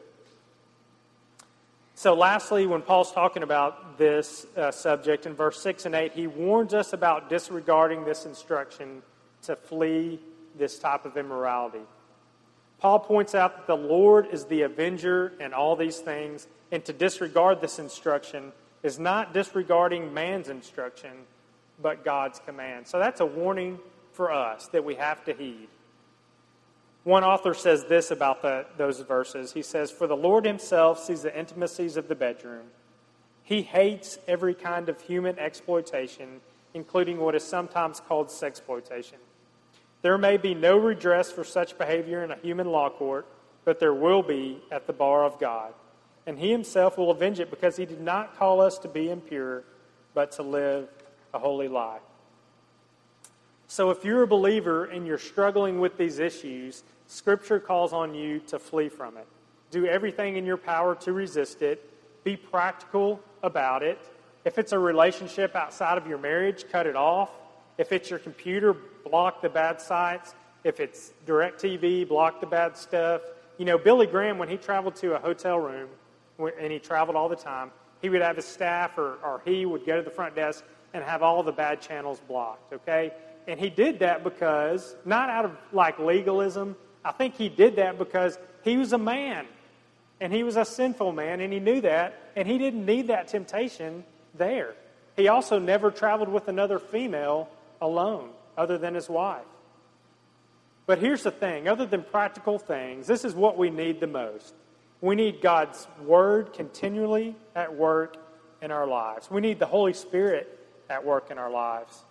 So, 1.95 2.13
lastly, 2.13 2.67
when 2.67 2.81
Paul's 2.81 3.11
talking 3.11 3.43
about 3.43 3.97
this 3.97 4.45
uh, 4.55 4.71
subject 4.71 5.25
in 5.25 5.33
verse 5.33 5.61
6 5.61 5.87
and 5.87 5.93
8, 5.93 6.13
he 6.13 6.25
warns 6.25 6.73
us 6.73 6.93
about 6.93 7.29
disregarding 7.29 8.05
this 8.05 8.25
instruction 8.25 9.01
to 9.45 9.55
flee 9.55 10.19
this 10.57 10.79
type 10.79 11.05
of 11.05 11.17
immorality. 11.17 11.81
Paul 12.79 12.99
points 12.99 13.33
out 13.33 13.55
that 13.55 13.67
the 13.67 13.75
Lord 13.75 14.27
is 14.31 14.45
the 14.45 14.63
avenger 14.63 15.33
in 15.39 15.53
all 15.53 15.75
these 15.75 15.99
things, 15.99 16.47
and 16.71 16.83
to 16.85 16.93
disregard 16.93 17.61
this 17.61 17.79
instruction 17.79 18.51
is 18.83 18.99
not 18.99 19.33
disregarding 19.33 20.13
man's 20.13 20.49
instruction, 20.49 21.11
but 21.81 22.05
God's 22.05 22.39
command. 22.45 22.87
So, 22.87 22.99
that's 22.99 23.21
a 23.21 23.25
warning 23.25 23.79
for 24.13 24.31
us 24.31 24.67
that 24.67 24.83
we 24.83 24.95
have 24.95 25.23
to 25.25 25.33
heed. 25.33 25.67
One 27.03 27.23
author 27.23 27.53
says 27.53 27.85
this 27.85 28.09
about 28.11 28.41
the, 28.41 28.65
those 28.77 28.99
verses. 28.99 29.53
He 29.53 29.61
says, 29.61 29.91
For 29.91 30.07
the 30.07 30.17
Lord 30.17 30.45
himself 30.45 31.03
sees 31.03 31.21
the 31.21 31.37
intimacies 31.37 31.97
of 31.97 32.07
the 32.07 32.15
bedroom. 32.15 32.65
He 33.43 33.61
hates 33.61 34.17
every 34.27 34.55
kind 34.55 34.89
of 34.89 34.99
human 35.01 35.37
exploitation, 35.37 36.41
including 36.73 37.19
what 37.19 37.35
is 37.35 37.43
sometimes 37.43 37.99
called 37.99 38.29
sexploitation. 38.29 39.19
There 40.05 40.19
may 40.19 40.37
be 40.37 40.53
no 40.53 40.77
redress 40.77 41.31
for 41.31 41.43
such 41.43 41.79
behavior 41.79 42.23
in 42.23 42.29
a 42.29 42.37
human 42.37 42.67
law 42.67 42.91
court, 42.91 43.25
but 43.63 43.79
there 43.79 43.91
will 43.91 44.21
be 44.21 44.61
at 44.69 44.85
the 44.85 44.93
bar 44.93 45.23
of 45.23 45.39
God. 45.39 45.73
And 46.27 46.37
he 46.37 46.51
himself 46.51 46.99
will 46.99 47.09
avenge 47.09 47.39
it 47.39 47.49
because 47.49 47.75
he 47.75 47.87
did 47.87 48.01
not 48.01 48.37
call 48.37 48.61
us 48.61 48.77
to 48.77 48.87
be 48.87 49.09
impure, 49.09 49.63
but 50.13 50.33
to 50.33 50.43
live 50.43 50.89
a 51.33 51.39
holy 51.39 51.67
life. 51.67 52.03
So 53.65 53.89
if 53.89 54.05
you're 54.05 54.21
a 54.21 54.27
believer 54.27 54.85
and 54.85 55.07
you're 55.07 55.17
struggling 55.17 55.79
with 55.79 55.97
these 55.97 56.19
issues, 56.19 56.83
Scripture 57.07 57.59
calls 57.59 57.91
on 57.91 58.13
you 58.13 58.41
to 58.41 58.59
flee 58.59 58.89
from 58.89 59.17
it. 59.17 59.25
Do 59.71 59.87
everything 59.87 60.35
in 60.35 60.45
your 60.45 60.57
power 60.57 60.93
to 60.97 61.13
resist 61.13 61.63
it. 61.63 62.23
Be 62.23 62.37
practical 62.37 63.19
about 63.41 63.81
it. 63.81 63.97
If 64.45 64.59
it's 64.59 64.71
a 64.71 64.77
relationship 64.77 65.55
outside 65.55 65.97
of 65.97 66.05
your 66.05 66.19
marriage, 66.19 66.65
cut 66.71 66.85
it 66.85 66.95
off. 66.95 67.31
If 67.77 67.91
it's 67.91 68.09
your 68.09 68.19
computer, 68.19 68.73
block 68.73 69.41
the 69.41 69.49
bad 69.49 69.81
sites. 69.81 70.33
If 70.63 70.79
it's 70.79 71.11
DirecTV, 71.27 72.07
block 72.07 72.39
the 72.39 72.47
bad 72.47 72.77
stuff. 72.77 73.21
You 73.57 73.65
know, 73.65 73.77
Billy 73.77 74.07
Graham, 74.07 74.37
when 74.37 74.49
he 74.49 74.57
traveled 74.57 74.95
to 74.97 75.15
a 75.15 75.19
hotel 75.19 75.59
room, 75.59 75.89
and 76.59 76.71
he 76.71 76.79
traveled 76.79 77.15
all 77.15 77.29
the 77.29 77.35
time, 77.35 77.71
he 78.01 78.09
would 78.09 78.21
have 78.21 78.35
his 78.35 78.45
staff 78.45 78.97
or, 78.97 79.17
or 79.23 79.41
he 79.45 79.65
would 79.65 79.85
go 79.85 79.97
to 79.97 80.03
the 80.03 80.09
front 80.09 80.35
desk 80.35 80.63
and 80.93 81.03
have 81.03 81.23
all 81.23 81.43
the 81.43 81.51
bad 81.51 81.81
channels 81.81 82.19
blocked, 82.27 82.73
okay? 82.73 83.11
And 83.47 83.59
he 83.59 83.69
did 83.69 83.99
that 83.99 84.23
because, 84.23 84.95
not 85.05 85.29
out 85.29 85.45
of 85.45 85.51
like 85.71 85.99
legalism, 85.99 86.75
I 87.03 87.11
think 87.11 87.35
he 87.35 87.49
did 87.49 87.75
that 87.75 87.97
because 87.97 88.37
he 88.63 88.77
was 88.77 88.93
a 88.93 88.97
man 88.97 89.45
and 90.19 90.33
he 90.33 90.43
was 90.43 90.57
a 90.57 90.65
sinful 90.65 91.11
man 91.11 91.41
and 91.41 91.53
he 91.53 91.59
knew 91.59 91.81
that 91.81 92.17
and 92.35 92.47
he 92.47 92.57
didn't 92.57 92.85
need 92.85 93.07
that 93.07 93.27
temptation 93.27 94.03
there. 94.33 94.73
He 95.15 95.27
also 95.27 95.59
never 95.59 95.91
traveled 95.91 96.29
with 96.29 96.47
another 96.47 96.79
female 96.79 97.49
alone 97.85 98.29
other 98.57 98.77
than 98.77 98.95
his 98.95 99.09
wife. 99.09 99.45
But 100.85 100.99
here's 100.99 101.23
the 101.23 101.31
thing 101.31 101.67
other 101.67 101.85
than 101.85 102.03
practical 102.03 102.59
things, 102.59 103.07
this 103.07 103.25
is 103.25 103.33
what 103.33 103.57
we 103.57 103.69
need 103.69 103.99
the 103.99 104.07
most. 104.07 104.53
We 105.01 105.15
need 105.15 105.41
God's 105.41 105.87
Word 106.03 106.53
continually 106.53 107.35
at 107.55 107.75
work 107.75 108.17
in 108.61 108.71
our 108.71 108.87
lives. 108.87 109.29
We 109.29 109.41
need 109.41 109.59
the 109.59 109.65
Holy 109.65 109.93
Spirit 109.93 110.59
at 110.89 111.03
work 111.03 111.31
in 111.31 111.37
our 111.37 111.51
lives. 111.51 112.03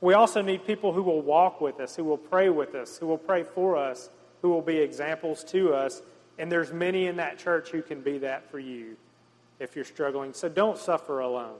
We 0.00 0.14
also 0.14 0.42
need 0.42 0.66
people 0.66 0.92
who 0.92 1.02
will 1.02 1.22
walk 1.22 1.60
with 1.60 1.80
us, 1.80 1.96
who 1.96 2.04
will 2.04 2.18
pray 2.18 2.50
with 2.50 2.74
us, 2.74 2.98
who 2.98 3.06
will 3.06 3.18
pray 3.18 3.42
for 3.42 3.76
us, 3.76 4.10
who 4.42 4.50
will 4.50 4.62
be 4.62 4.78
examples 4.78 5.44
to 5.44 5.72
us. 5.74 6.02
And 6.38 6.50
there's 6.50 6.72
many 6.72 7.06
in 7.06 7.16
that 7.16 7.38
church 7.38 7.70
who 7.70 7.82
can 7.82 8.00
be 8.00 8.18
that 8.18 8.50
for 8.50 8.58
you 8.58 8.96
if 9.60 9.76
you're 9.76 9.84
struggling. 9.84 10.32
So 10.32 10.48
don't 10.48 10.78
suffer 10.78 11.20
alone. 11.20 11.58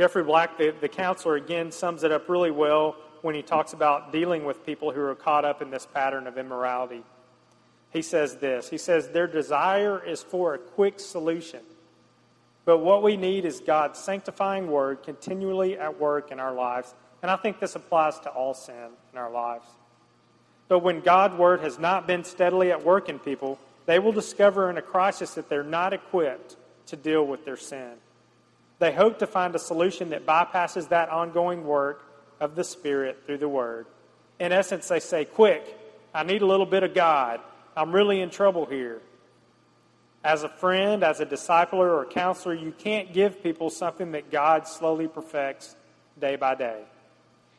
Jeffrey 0.00 0.24
Black, 0.24 0.56
the, 0.56 0.74
the 0.80 0.88
counselor, 0.88 1.36
again 1.36 1.70
sums 1.70 2.04
it 2.04 2.10
up 2.10 2.26
really 2.30 2.50
well 2.50 2.96
when 3.20 3.34
he 3.34 3.42
talks 3.42 3.74
about 3.74 4.12
dealing 4.12 4.46
with 4.46 4.64
people 4.64 4.92
who 4.92 5.02
are 5.02 5.14
caught 5.14 5.44
up 5.44 5.60
in 5.60 5.70
this 5.70 5.84
pattern 5.84 6.26
of 6.26 6.38
immorality. 6.38 7.02
He 7.90 8.00
says 8.00 8.38
this 8.38 8.70
He 8.70 8.78
says, 8.78 9.10
Their 9.10 9.26
desire 9.26 10.02
is 10.02 10.22
for 10.22 10.54
a 10.54 10.58
quick 10.58 11.00
solution. 11.00 11.60
But 12.64 12.78
what 12.78 13.02
we 13.02 13.18
need 13.18 13.44
is 13.44 13.60
God's 13.60 13.98
sanctifying 13.98 14.70
word 14.70 15.02
continually 15.02 15.76
at 15.76 16.00
work 16.00 16.32
in 16.32 16.40
our 16.40 16.54
lives. 16.54 16.94
And 17.20 17.30
I 17.30 17.36
think 17.36 17.60
this 17.60 17.76
applies 17.76 18.18
to 18.20 18.30
all 18.30 18.54
sin 18.54 18.88
in 19.12 19.18
our 19.18 19.30
lives. 19.30 19.66
But 20.68 20.78
when 20.78 21.00
God's 21.00 21.34
word 21.34 21.60
has 21.60 21.78
not 21.78 22.06
been 22.06 22.24
steadily 22.24 22.72
at 22.72 22.82
work 22.82 23.10
in 23.10 23.18
people, 23.18 23.58
they 23.84 23.98
will 23.98 24.12
discover 24.12 24.70
in 24.70 24.78
a 24.78 24.82
crisis 24.82 25.34
that 25.34 25.50
they're 25.50 25.62
not 25.62 25.92
equipped 25.92 26.56
to 26.86 26.96
deal 26.96 27.26
with 27.26 27.44
their 27.44 27.58
sin. 27.58 27.98
They 28.80 28.92
hope 28.92 29.18
to 29.18 29.26
find 29.26 29.54
a 29.54 29.58
solution 29.58 30.10
that 30.10 30.26
bypasses 30.26 30.88
that 30.88 31.10
ongoing 31.10 31.64
work 31.64 32.02
of 32.40 32.56
the 32.56 32.64
Spirit 32.64 33.22
through 33.26 33.38
the 33.38 33.48
Word. 33.48 33.86
In 34.40 34.52
essence, 34.52 34.88
they 34.88 35.00
say, 35.00 35.26
Quick, 35.26 35.78
I 36.14 36.24
need 36.24 36.42
a 36.42 36.46
little 36.46 36.66
bit 36.66 36.82
of 36.82 36.94
God. 36.94 37.40
I'm 37.76 37.92
really 37.92 38.20
in 38.20 38.30
trouble 38.30 38.64
here. 38.64 39.00
As 40.24 40.42
a 40.42 40.48
friend, 40.48 41.04
as 41.04 41.20
a 41.20 41.26
discipler 41.26 41.74
or 41.74 42.02
a 42.02 42.06
counselor, 42.06 42.54
you 42.54 42.72
can't 42.72 43.12
give 43.12 43.42
people 43.42 43.68
something 43.68 44.12
that 44.12 44.30
God 44.30 44.66
slowly 44.66 45.08
perfects 45.08 45.76
day 46.18 46.36
by 46.36 46.54
day. 46.54 46.82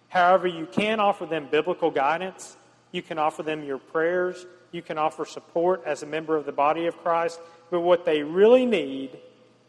However, 0.09 0.47
you 0.47 0.65
can 0.65 0.99
offer 0.99 1.27
them 1.27 1.47
biblical 1.49 1.91
guidance. 1.91 2.57
You 2.91 3.03
can 3.03 3.19
offer 3.19 3.43
them 3.43 3.63
your 3.63 3.77
prayers. 3.77 4.45
You 4.71 4.81
can 4.81 4.97
offer 4.97 5.25
support 5.25 5.83
as 5.85 6.01
a 6.01 6.05
member 6.07 6.35
of 6.35 6.45
the 6.45 6.51
body 6.51 6.87
of 6.87 6.97
Christ. 6.97 7.39
But 7.69 7.81
what 7.81 8.05
they 8.05 8.23
really 8.23 8.65
need 8.65 9.19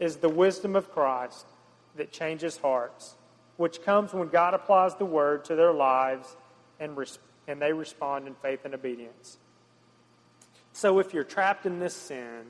is 0.03 0.17
the 0.17 0.29
wisdom 0.29 0.75
of 0.75 0.91
Christ 0.91 1.47
that 1.95 2.11
changes 2.11 2.57
hearts, 2.57 3.15
which 3.57 3.85
comes 3.85 4.13
when 4.13 4.27
God 4.27 4.53
applies 4.53 4.97
the 4.97 5.05
word 5.05 5.45
to 5.45 5.55
their 5.55 5.73
lives 5.73 6.37
and, 6.81 6.97
res- 6.97 7.21
and 7.47 7.63
they 7.63 7.73
respond 7.73 8.27
in 8.27 8.35
faith 8.35 8.65
and 8.65 8.75
obedience. 8.75 9.39
So 10.73 10.99
if 10.99 11.15
you're 11.15 11.23
trapped 11.23 11.67
in 11.67 11.79
this 11.79 11.95
sin 11.95 12.43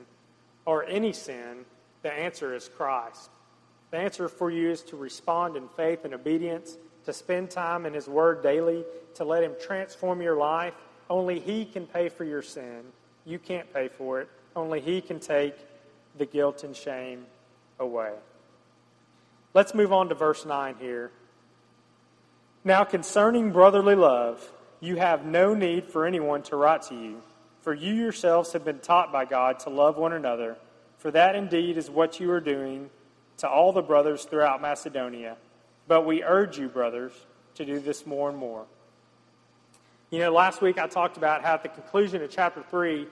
or 0.65 0.83
any 0.85 1.13
sin, 1.13 1.65
the 2.01 2.11
answer 2.11 2.55
is 2.55 2.67
Christ. 2.75 3.29
The 3.91 3.97
answer 3.97 4.27
for 4.29 4.49
you 4.49 4.71
is 4.71 4.81
to 4.85 4.95
respond 4.95 5.55
in 5.55 5.67
faith 5.77 6.05
and 6.05 6.15
obedience, 6.15 6.75
to 7.05 7.13
spend 7.13 7.51
time 7.51 7.85
in 7.85 7.93
His 7.93 8.07
Word 8.07 8.41
daily, 8.41 8.83
to 9.13 9.25
let 9.25 9.43
Him 9.43 9.53
transform 9.61 10.23
your 10.23 10.37
life. 10.37 10.73
Only 11.07 11.39
He 11.39 11.65
can 11.65 11.85
pay 11.85 12.09
for 12.09 12.23
your 12.23 12.41
sin. 12.41 12.81
You 13.25 13.37
can't 13.37 13.71
pay 13.71 13.89
for 13.89 14.21
it. 14.21 14.29
Only 14.55 14.81
He 14.81 15.01
can 15.01 15.19
take 15.19 15.55
the 16.17 16.25
guilt 16.25 16.63
and 16.63 16.75
shame 16.75 17.27
away. 17.79 18.11
Let's 19.53 19.73
move 19.73 19.93
on 19.93 20.09
to 20.09 20.15
verse 20.15 20.45
9 20.45 20.75
here. 20.79 21.11
Now, 22.63 22.83
concerning 22.83 23.51
brotherly 23.51 23.95
love, 23.95 24.47
you 24.79 24.95
have 24.95 25.25
no 25.25 25.53
need 25.53 25.89
for 25.89 26.05
anyone 26.05 26.43
to 26.43 26.55
write 26.55 26.83
to 26.83 26.95
you, 26.95 27.21
for 27.61 27.73
you 27.73 27.93
yourselves 27.93 28.53
have 28.53 28.65
been 28.65 28.79
taught 28.79 29.11
by 29.11 29.25
God 29.25 29.59
to 29.59 29.69
love 29.69 29.97
one 29.97 30.13
another, 30.13 30.57
for 30.97 31.11
that 31.11 31.35
indeed 31.35 31.77
is 31.77 31.89
what 31.89 32.19
you 32.19 32.31
are 32.31 32.39
doing 32.39 32.89
to 33.37 33.49
all 33.49 33.73
the 33.73 33.81
brothers 33.81 34.25
throughout 34.25 34.61
Macedonia. 34.61 35.37
But 35.87 36.05
we 36.05 36.23
urge 36.23 36.57
you, 36.57 36.69
brothers, 36.69 37.11
to 37.55 37.65
do 37.65 37.79
this 37.79 38.05
more 38.05 38.29
and 38.29 38.37
more. 38.37 38.65
You 40.09 40.19
know, 40.19 40.31
last 40.31 40.61
week 40.61 40.77
I 40.77 40.87
talked 40.87 41.17
about 41.17 41.43
how 41.43 41.55
at 41.55 41.63
the 41.63 41.69
conclusion 41.69 42.21
of 42.21 42.29
chapter 42.29 42.61
3, 42.61 43.07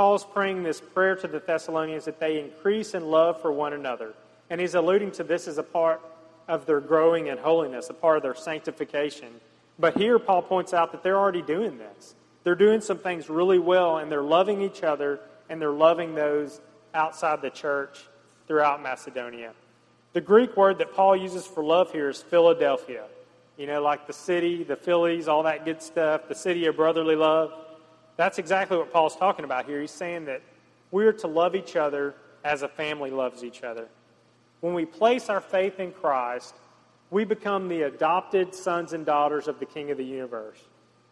Paul's 0.00 0.24
praying 0.24 0.62
this 0.62 0.80
prayer 0.80 1.14
to 1.14 1.28
the 1.28 1.40
Thessalonians 1.40 2.06
that 2.06 2.18
they 2.18 2.40
increase 2.40 2.94
in 2.94 3.10
love 3.10 3.42
for 3.42 3.52
one 3.52 3.74
another. 3.74 4.14
And 4.48 4.58
he's 4.58 4.74
alluding 4.74 5.10
to 5.10 5.24
this 5.24 5.46
as 5.46 5.58
a 5.58 5.62
part 5.62 6.00
of 6.48 6.64
their 6.64 6.80
growing 6.80 7.26
in 7.26 7.36
holiness, 7.36 7.90
a 7.90 7.92
part 7.92 8.16
of 8.16 8.22
their 8.22 8.34
sanctification. 8.34 9.28
But 9.78 9.98
here, 9.98 10.18
Paul 10.18 10.40
points 10.40 10.72
out 10.72 10.92
that 10.92 11.02
they're 11.02 11.18
already 11.18 11.42
doing 11.42 11.76
this. 11.76 12.14
They're 12.44 12.54
doing 12.54 12.80
some 12.80 12.96
things 12.96 13.28
really 13.28 13.58
well, 13.58 13.98
and 13.98 14.10
they're 14.10 14.22
loving 14.22 14.62
each 14.62 14.82
other, 14.82 15.20
and 15.50 15.60
they're 15.60 15.70
loving 15.70 16.14
those 16.14 16.62
outside 16.94 17.42
the 17.42 17.50
church 17.50 18.06
throughout 18.46 18.82
Macedonia. 18.82 19.52
The 20.14 20.22
Greek 20.22 20.56
word 20.56 20.78
that 20.78 20.94
Paul 20.94 21.14
uses 21.14 21.46
for 21.46 21.62
love 21.62 21.92
here 21.92 22.08
is 22.08 22.22
Philadelphia. 22.22 23.04
You 23.58 23.66
know, 23.66 23.82
like 23.82 24.06
the 24.06 24.14
city, 24.14 24.64
the 24.64 24.76
Phillies, 24.76 25.28
all 25.28 25.42
that 25.42 25.66
good 25.66 25.82
stuff, 25.82 26.26
the 26.26 26.34
city 26.34 26.64
of 26.64 26.76
brotherly 26.76 27.16
love. 27.16 27.52
That's 28.16 28.38
exactly 28.38 28.76
what 28.76 28.92
Paul's 28.92 29.16
talking 29.16 29.44
about 29.44 29.66
here. 29.66 29.80
He's 29.80 29.90
saying 29.90 30.26
that 30.26 30.42
we're 30.90 31.12
to 31.14 31.26
love 31.26 31.54
each 31.54 31.76
other 31.76 32.14
as 32.44 32.62
a 32.62 32.68
family 32.68 33.10
loves 33.10 33.44
each 33.44 33.62
other. 33.62 33.88
When 34.60 34.74
we 34.74 34.84
place 34.84 35.28
our 35.28 35.40
faith 35.40 35.80
in 35.80 35.92
Christ, 35.92 36.54
we 37.10 37.24
become 37.24 37.68
the 37.68 37.82
adopted 37.82 38.54
sons 38.54 38.92
and 38.92 39.06
daughters 39.06 39.48
of 39.48 39.58
the 39.58 39.66
King 39.66 39.90
of 39.90 39.98
the 39.98 40.04
universe. 40.04 40.60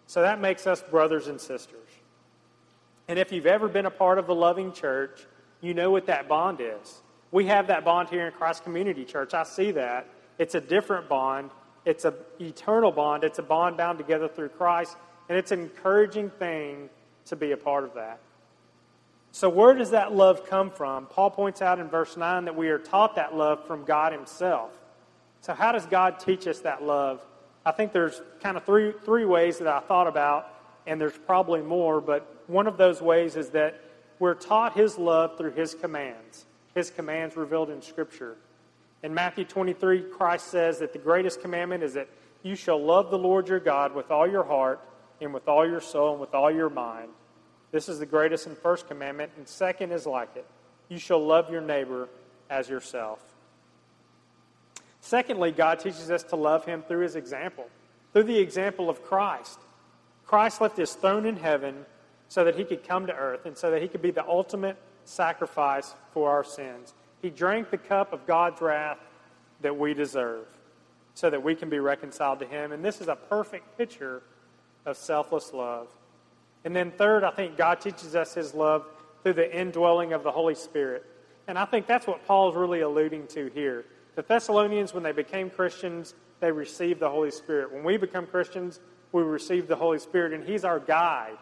So 0.06 0.22
that 0.22 0.40
makes 0.40 0.66
us 0.66 0.82
brothers 0.82 1.28
and 1.28 1.40
sisters. 1.40 1.88
And 3.08 3.18
if 3.18 3.32
you've 3.32 3.46
ever 3.46 3.68
been 3.68 3.86
a 3.86 3.90
part 3.90 4.18
of 4.18 4.28
a 4.28 4.34
loving 4.34 4.72
church, 4.72 5.26
you 5.60 5.74
know 5.74 5.90
what 5.90 6.06
that 6.06 6.28
bond 6.28 6.60
is. 6.60 7.02
We 7.30 7.46
have 7.46 7.66
that 7.66 7.84
bond 7.84 8.08
here 8.10 8.26
in 8.26 8.32
Christ 8.32 8.64
Community 8.64 9.04
Church. 9.04 9.34
I 9.34 9.42
see 9.42 9.70
that. 9.72 10.06
It's 10.38 10.54
a 10.54 10.60
different 10.60 11.08
bond. 11.08 11.50
It's 11.84 12.04
an 12.04 12.14
eternal 12.40 12.92
bond. 12.92 13.24
It's 13.24 13.38
a 13.38 13.42
bond 13.42 13.76
bound 13.76 13.98
together 13.98 14.28
through 14.28 14.50
Christ. 14.50 14.96
And 15.28 15.36
it's 15.36 15.52
an 15.52 15.60
encouraging 15.60 16.30
thing 16.30 16.88
to 17.26 17.36
be 17.36 17.52
a 17.52 17.56
part 17.56 17.84
of 17.84 17.94
that. 17.94 18.20
So, 19.30 19.48
where 19.48 19.74
does 19.74 19.90
that 19.90 20.14
love 20.14 20.48
come 20.48 20.70
from? 20.70 21.06
Paul 21.06 21.30
points 21.30 21.60
out 21.60 21.78
in 21.78 21.88
verse 21.88 22.16
9 22.16 22.46
that 22.46 22.56
we 22.56 22.68
are 22.68 22.78
taught 22.78 23.16
that 23.16 23.36
love 23.36 23.66
from 23.66 23.84
God 23.84 24.12
Himself. 24.12 24.70
So, 25.42 25.52
how 25.52 25.72
does 25.72 25.86
God 25.86 26.18
teach 26.18 26.46
us 26.46 26.60
that 26.60 26.82
love? 26.82 27.20
I 27.66 27.72
think 27.72 27.92
there's 27.92 28.22
kind 28.42 28.56
of 28.56 28.64
three, 28.64 28.92
three 29.04 29.26
ways 29.26 29.58
that 29.58 29.68
I 29.68 29.80
thought 29.80 30.06
about, 30.06 30.48
and 30.86 30.98
there's 30.98 31.18
probably 31.18 31.60
more, 31.60 32.00
but 32.00 32.42
one 32.46 32.66
of 32.66 32.78
those 32.78 33.02
ways 33.02 33.36
is 33.36 33.50
that 33.50 33.82
we're 34.18 34.34
taught 34.34 34.74
His 34.74 34.96
love 34.96 35.36
through 35.36 35.52
His 35.52 35.74
commands 35.74 36.46
his 36.78 36.90
commands 36.90 37.36
revealed 37.36 37.70
in 37.70 37.82
Scripture. 37.82 38.36
In 39.02 39.12
Matthew 39.12 39.44
23, 39.44 40.02
Christ 40.02 40.46
says 40.46 40.78
that 40.78 40.92
the 40.92 40.98
greatest 40.98 41.42
commandment 41.42 41.82
is 41.82 41.94
that 41.94 42.08
you 42.42 42.54
shall 42.54 42.82
love 42.82 43.10
the 43.10 43.18
Lord 43.18 43.48
your 43.48 43.60
God 43.60 43.94
with 43.94 44.10
all 44.10 44.26
your 44.26 44.44
heart 44.44 44.80
and 45.20 45.34
with 45.34 45.48
all 45.48 45.66
your 45.66 45.80
soul 45.80 46.12
and 46.12 46.20
with 46.20 46.34
all 46.34 46.50
your 46.50 46.70
mind. 46.70 47.08
This 47.70 47.88
is 47.88 47.98
the 47.98 48.06
greatest 48.06 48.46
and 48.46 48.56
first 48.56 48.88
commandment, 48.88 49.32
and 49.36 49.46
second 49.46 49.92
is 49.92 50.06
like 50.06 50.36
it. 50.36 50.46
You 50.88 50.98
shall 50.98 51.24
love 51.24 51.50
your 51.50 51.60
neighbor 51.60 52.08
as 52.48 52.68
yourself. 52.68 53.20
Secondly, 55.00 55.52
God 55.52 55.78
teaches 55.78 56.10
us 56.10 56.22
to 56.24 56.36
love 56.36 56.64
him 56.64 56.82
through 56.82 57.00
his 57.00 57.16
example, 57.16 57.68
through 58.12 58.24
the 58.24 58.38
example 58.38 58.88
of 58.88 59.02
Christ. 59.04 59.58
Christ 60.26 60.60
left 60.60 60.76
his 60.76 60.92
throne 60.94 61.26
in 61.26 61.36
heaven 61.36 61.86
so 62.28 62.44
that 62.44 62.56
he 62.56 62.64
could 62.64 62.86
come 62.86 63.06
to 63.06 63.14
earth 63.14 63.46
and 63.46 63.56
so 63.56 63.70
that 63.70 63.82
he 63.82 63.88
could 63.88 64.02
be 64.02 64.10
the 64.10 64.26
ultimate 64.26 64.76
sacrifice 65.04 65.94
for 66.12 66.30
our 66.30 66.44
sins. 66.44 66.94
He 67.22 67.30
drank 67.30 67.70
the 67.70 67.78
cup 67.78 68.12
of 68.12 68.26
God's 68.26 68.60
wrath 68.60 68.98
that 69.60 69.76
we 69.76 69.94
deserve 69.94 70.46
so 71.14 71.28
that 71.30 71.42
we 71.42 71.54
can 71.54 71.68
be 71.68 71.80
reconciled 71.80 72.38
to 72.38 72.46
Him. 72.46 72.70
And 72.70 72.84
this 72.84 73.00
is 73.00 73.08
a 73.08 73.16
perfect 73.16 73.76
picture 73.76 74.22
of 74.88 74.96
selfless 74.96 75.52
love. 75.52 75.88
And 76.64 76.74
then, 76.74 76.90
third, 76.90 77.24
I 77.24 77.30
think 77.30 77.56
God 77.56 77.80
teaches 77.80 78.16
us 78.16 78.34
His 78.34 78.54
love 78.54 78.84
through 79.22 79.34
the 79.34 79.58
indwelling 79.58 80.12
of 80.12 80.22
the 80.22 80.32
Holy 80.32 80.54
Spirit. 80.54 81.04
And 81.46 81.58
I 81.58 81.64
think 81.64 81.86
that's 81.86 82.06
what 82.06 82.26
Paul 82.26 82.50
is 82.50 82.56
really 82.56 82.80
alluding 82.80 83.26
to 83.28 83.50
here. 83.54 83.84
The 84.16 84.22
Thessalonians, 84.22 84.92
when 84.92 85.02
they 85.02 85.12
became 85.12 85.50
Christians, 85.50 86.14
they 86.40 86.52
received 86.52 87.00
the 87.00 87.08
Holy 87.08 87.30
Spirit. 87.30 87.72
When 87.72 87.84
we 87.84 87.96
become 87.96 88.26
Christians, 88.26 88.80
we 89.12 89.22
receive 89.22 89.68
the 89.68 89.76
Holy 89.76 89.98
Spirit, 89.98 90.32
and 90.32 90.44
He's 90.44 90.64
our 90.64 90.80
guide, 90.80 91.38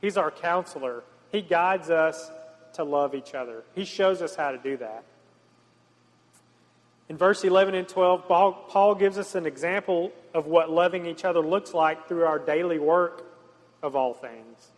He's 0.00 0.16
our 0.16 0.30
counselor. 0.30 1.02
He 1.32 1.42
guides 1.42 1.90
us 1.90 2.30
to 2.74 2.84
love 2.84 3.14
each 3.14 3.34
other. 3.34 3.64
He 3.74 3.84
shows 3.84 4.22
us 4.22 4.34
how 4.34 4.52
to 4.52 4.58
do 4.58 4.76
that. 4.78 5.04
In 7.08 7.16
verse 7.16 7.42
11 7.42 7.74
and 7.74 7.88
12, 7.88 8.28
Paul 8.28 8.94
gives 8.94 9.16
us 9.16 9.34
an 9.34 9.46
example 9.46 10.12
of 10.34 10.46
what 10.46 10.70
loving 10.70 11.06
each 11.06 11.24
other 11.24 11.40
looks 11.40 11.72
like 11.72 12.06
through 12.06 12.24
our 12.24 12.38
daily 12.38 12.78
work 12.78 13.24
of 13.82 13.96
all 13.96 14.12
things. 14.12 14.70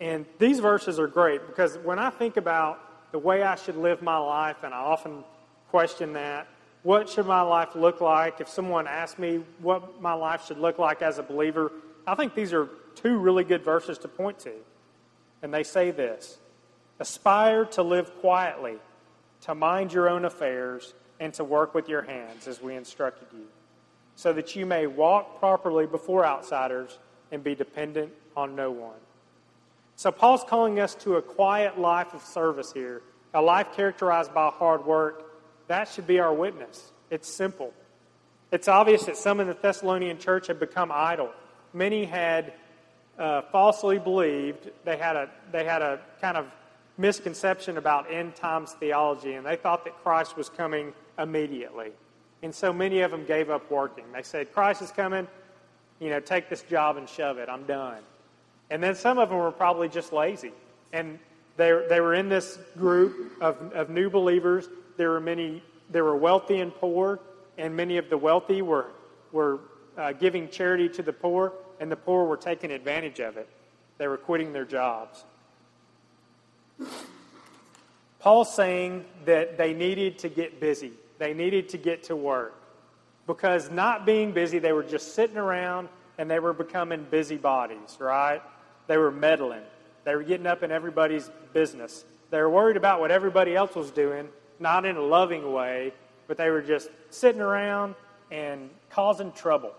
And 0.00 0.26
these 0.38 0.60
verses 0.60 0.98
are 0.98 1.06
great 1.06 1.46
because 1.46 1.78
when 1.78 1.98
I 1.98 2.10
think 2.10 2.36
about 2.36 3.12
the 3.12 3.18
way 3.18 3.42
I 3.42 3.54
should 3.54 3.76
live 3.76 4.02
my 4.02 4.18
life, 4.18 4.56
and 4.62 4.74
I 4.74 4.78
often 4.78 5.24
question 5.70 6.12
that, 6.14 6.48
what 6.82 7.08
should 7.08 7.26
my 7.26 7.40
life 7.40 7.74
look 7.74 8.02
like? 8.02 8.40
If 8.40 8.48
someone 8.48 8.86
asked 8.86 9.18
me 9.18 9.42
what 9.60 10.02
my 10.02 10.12
life 10.12 10.46
should 10.46 10.58
look 10.58 10.78
like 10.78 11.00
as 11.00 11.18
a 11.18 11.22
believer, 11.22 11.72
I 12.06 12.14
think 12.14 12.34
these 12.34 12.52
are 12.52 12.68
two 12.94 13.16
really 13.16 13.44
good 13.44 13.62
verses 13.62 13.96
to 13.98 14.08
point 14.08 14.38
to. 14.40 14.52
And 15.42 15.54
they 15.54 15.62
say 15.62 15.90
this 15.92 16.38
Aspire 16.98 17.64
to 17.66 17.82
live 17.82 18.14
quietly, 18.20 18.76
to 19.42 19.54
mind 19.54 19.92
your 19.92 20.10
own 20.10 20.24
affairs, 20.24 20.92
and 21.24 21.32
to 21.32 21.42
work 21.42 21.72
with 21.74 21.88
your 21.88 22.02
hands 22.02 22.46
as 22.46 22.60
we 22.60 22.74
instructed 22.74 23.26
you. 23.32 23.46
so 24.14 24.32
that 24.32 24.54
you 24.54 24.64
may 24.64 24.86
walk 24.86 25.40
properly 25.40 25.86
before 25.86 26.24
outsiders 26.24 26.98
and 27.32 27.42
be 27.42 27.54
dependent 27.54 28.12
on 28.36 28.54
no 28.54 28.70
one. 28.70 29.00
So, 29.96 30.12
Paul's 30.12 30.44
calling 30.44 30.78
us 30.78 30.94
to 30.96 31.16
a 31.16 31.22
quiet 31.22 31.80
life 31.80 32.12
of 32.12 32.22
service 32.22 32.72
here, 32.72 33.02
a 33.32 33.40
life 33.40 33.74
characterized 33.74 34.32
by 34.34 34.50
hard 34.50 34.84
work. 34.84 35.24
That 35.66 35.88
should 35.88 36.06
be 36.06 36.20
our 36.20 36.32
witness. 36.32 36.92
It's 37.10 37.28
simple. 37.28 37.72
It's 38.52 38.68
obvious 38.68 39.04
that 39.06 39.16
some 39.16 39.40
in 39.40 39.48
the 39.48 39.54
Thessalonian 39.54 40.18
church 40.18 40.48
had 40.48 40.60
become 40.60 40.92
idle. 40.92 41.30
Many 41.72 42.04
had 42.04 42.52
uh, 43.18 43.42
falsely 43.50 43.98
believed, 43.98 44.70
they 44.84 44.98
had, 44.98 45.16
a, 45.16 45.30
they 45.50 45.64
had 45.64 45.80
a 45.80 46.00
kind 46.20 46.36
of 46.36 46.46
misconception 46.96 47.76
about 47.76 48.10
end 48.10 48.36
times 48.36 48.72
theology, 48.72 49.34
and 49.34 49.44
they 49.44 49.56
thought 49.56 49.84
that 49.84 49.96
Christ 50.02 50.36
was 50.36 50.48
coming 50.48 50.92
immediately. 51.18 51.90
And 52.42 52.54
so 52.54 52.72
many 52.72 53.00
of 53.00 53.10
them 53.10 53.24
gave 53.24 53.50
up 53.50 53.70
working. 53.70 54.04
They 54.12 54.22
said, 54.22 54.52
Christ 54.52 54.82
is 54.82 54.90
coming, 54.90 55.26
you 55.98 56.10
know, 56.10 56.20
take 56.20 56.48
this 56.48 56.62
job 56.62 56.96
and 56.96 57.08
shove 57.08 57.38
it. 57.38 57.48
I'm 57.48 57.64
done. 57.64 58.02
And 58.70 58.82
then 58.82 58.94
some 58.94 59.18
of 59.18 59.28
them 59.28 59.38
were 59.38 59.50
probably 59.50 59.88
just 59.88 60.12
lazy. 60.12 60.52
And 60.92 61.18
they, 61.56 61.72
they 61.88 62.00
were 62.00 62.14
in 62.14 62.28
this 62.28 62.58
group 62.76 63.32
of, 63.40 63.72
of 63.72 63.90
new 63.90 64.10
believers. 64.10 64.68
There 64.96 65.10
were 65.10 65.20
many, 65.20 65.62
there 65.90 66.04
were 66.04 66.16
wealthy 66.16 66.60
and 66.60 66.74
poor, 66.74 67.20
and 67.58 67.74
many 67.74 67.96
of 67.96 68.10
the 68.10 68.18
wealthy 68.18 68.62
were, 68.62 68.86
were 69.32 69.60
uh, 69.96 70.12
giving 70.12 70.48
charity 70.48 70.88
to 70.90 71.02
the 71.02 71.12
poor, 71.12 71.52
and 71.80 71.90
the 71.90 71.96
poor 71.96 72.24
were 72.24 72.36
taking 72.36 72.70
advantage 72.70 73.20
of 73.20 73.36
it. 73.36 73.48
They 73.98 74.08
were 74.08 74.16
quitting 74.16 74.52
their 74.52 74.64
jobs. 74.64 75.24
Paul's 78.18 78.54
saying 78.54 79.04
that 79.26 79.58
they 79.58 79.74
needed 79.74 80.18
to 80.20 80.28
get 80.28 80.60
busy. 80.60 80.92
They 81.18 81.34
needed 81.34 81.68
to 81.70 81.78
get 81.78 82.04
to 82.04 82.16
work. 82.16 82.54
Because 83.26 83.70
not 83.70 84.06
being 84.06 84.32
busy, 84.32 84.58
they 84.58 84.72
were 84.72 84.82
just 84.82 85.14
sitting 85.14 85.36
around 85.36 85.88
and 86.18 86.30
they 86.30 86.38
were 86.38 86.52
becoming 86.52 87.06
busybodies, 87.10 87.96
right? 87.98 88.42
They 88.86 88.96
were 88.96 89.10
meddling. 89.10 89.62
They 90.04 90.14
were 90.14 90.22
getting 90.22 90.46
up 90.46 90.62
in 90.62 90.70
everybody's 90.70 91.30
business. 91.52 92.04
They 92.30 92.40
were 92.40 92.50
worried 92.50 92.76
about 92.76 93.00
what 93.00 93.10
everybody 93.10 93.56
else 93.56 93.74
was 93.74 93.90
doing, 93.90 94.28
not 94.58 94.84
in 94.84 94.96
a 94.96 95.02
loving 95.02 95.52
way, 95.52 95.92
but 96.26 96.36
they 96.36 96.50
were 96.50 96.62
just 96.62 96.88
sitting 97.10 97.40
around 97.40 97.94
and 98.30 98.70
causing 98.90 99.32
trouble. 99.32 99.72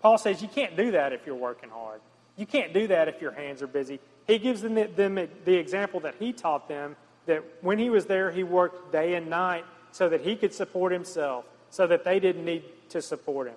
Paul 0.00 0.18
says 0.18 0.42
you 0.42 0.48
can't 0.48 0.76
do 0.76 0.92
that 0.92 1.12
if 1.12 1.26
you're 1.26 1.34
working 1.34 1.70
hard. 1.70 2.00
You 2.36 2.46
can't 2.46 2.72
do 2.72 2.86
that 2.88 3.08
if 3.08 3.20
your 3.20 3.32
hands 3.32 3.62
are 3.62 3.66
busy. 3.66 4.00
He 4.30 4.38
gives 4.38 4.62
them 4.62 4.74
the, 4.76 4.84
them 4.84 5.18
the 5.44 5.56
example 5.56 5.98
that 6.00 6.14
he 6.20 6.32
taught 6.32 6.68
them 6.68 6.94
that 7.26 7.42
when 7.62 7.80
he 7.80 7.90
was 7.90 8.06
there, 8.06 8.30
he 8.30 8.44
worked 8.44 8.92
day 8.92 9.14
and 9.14 9.28
night 9.28 9.64
so 9.90 10.08
that 10.08 10.20
he 10.20 10.36
could 10.36 10.54
support 10.54 10.92
himself, 10.92 11.44
so 11.70 11.84
that 11.88 12.04
they 12.04 12.20
didn't 12.20 12.44
need 12.44 12.62
to 12.90 13.02
support 13.02 13.48
him. 13.48 13.56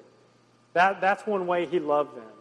That, 0.73 0.99
that's 0.99 1.27
one 1.27 1.45
way 1.45 1.67
he 1.67 1.79
loved 1.79 2.17
them. 2.17 2.31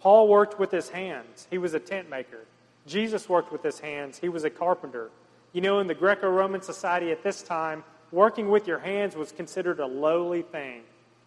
Paul 0.00 0.26
worked 0.26 0.58
with 0.58 0.72
his 0.72 0.88
hands. 0.88 1.46
He 1.50 1.58
was 1.58 1.72
a 1.72 1.78
tent 1.78 2.10
maker. 2.10 2.40
Jesus 2.88 3.28
worked 3.28 3.52
with 3.52 3.62
his 3.62 3.78
hands. 3.78 4.18
He 4.18 4.28
was 4.28 4.42
a 4.42 4.50
carpenter. 4.50 5.10
You 5.52 5.60
know, 5.60 5.78
in 5.78 5.86
the 5.86 5.94
Greco 5.94 6.28
Roman 6.28 6.62
society 6.62 7.12
at 7.12 7.22
this 7.22 7.42
time, 7.42 7.84
working 8.10 8.48
with 8.48 8.66
your 8.66 8.80
hands 8.80 9.14
was 9.14 9.30
considered 9.30 9.78
a 9.78 9.86
lowly 9.86 10.42
thing. 10.42 10.82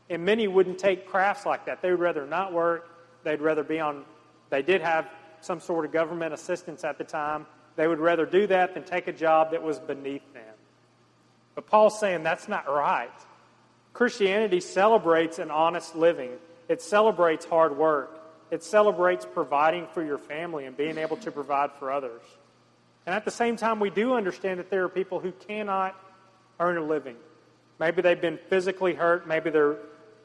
And 0.09 0.25
many 0.25 0.49
wouldn't 0.49 0.79
take 0.79 1.07
crafts 1.07 1.45
like 1.45 1.65
that. 1.67 1.81
They 1.81 1.91
would 1.91 2.01
rather 2.01 2.27
not 2.27 2.51
work. 2.51 2.89
They'd 3.23 3.39
rather 3.39 3.63
be 3.63 3.79
on, 3.79 4.03
they 4.49 4.61
did 4.61 4.81
have 4.81 5.07
some 5.45 5.59
sort 5.59 5.85
of 5.85 5.91
government 5.91 6.33
assistance 6.33 6.83
at 6.83 6.97
the 6.97 7.03
time. 7.03 7.45
They 7.75 7.87
would 7.87 7.99
rather 7.99 8.25
do 8.25 8.47
that 8.47 8.73
than 8.73 8.83
take 8.83 9.07
a 9.07 9.13
job 9.13 9.51
that 9.51 9.61
was 9.61 9.79
beneath 9.79 10.33
them. 10.33 10.43
But 11.53 11.67
Paul's 11.67 11.99
saying 11.99 12.23
that's 12.23 12.47
not 12.47 12.67
right. 12.67 13.09
Christianity 13.93 14.59
celebrates 14.59 15.39
an 15.39 15.51
honest 15.51 15.95
living, 15.95 16.31
it 16.67 16.81
celebrates 16.81 17.45
hard 17.45 17.77
work, 17.77 18.19
it 18.51 18.63
celebrates 18.63 19.25
providing 19.25 19.87
for 19.93 20.03
your 20.03 20.17
family 20.17 20.65
and 20.65 20.75
being 20.75 20.97
able 20.97 21.17
to 21.17 21.31
provide 21.31 21.71
for 21.73 21.91
others. 21.91 22.21
And 23.05 23.13
at 23.15 23.23
the 23.23 23.31
same 23.31 23.55
time, 23.55 23.79
we 23.79 23.89
do 23.89 24.13
understand 24.15 24.59
that 24.59 24.69
there 24.69 24.83
are 24.83 24.89
people 24.89 25.19
who 25.19 25.31
cannot 25.31 25.95
earn 26.59 26.77
a 26.77 26.83
living. 26.83 27.15
Maybe 27.79 28.01
they've 28.01 28.19
been 28.19 28.39
physically 28.49 28.93
hurt, 28.93 29.27
maybe 29.27 29.49
they 29.49 29.73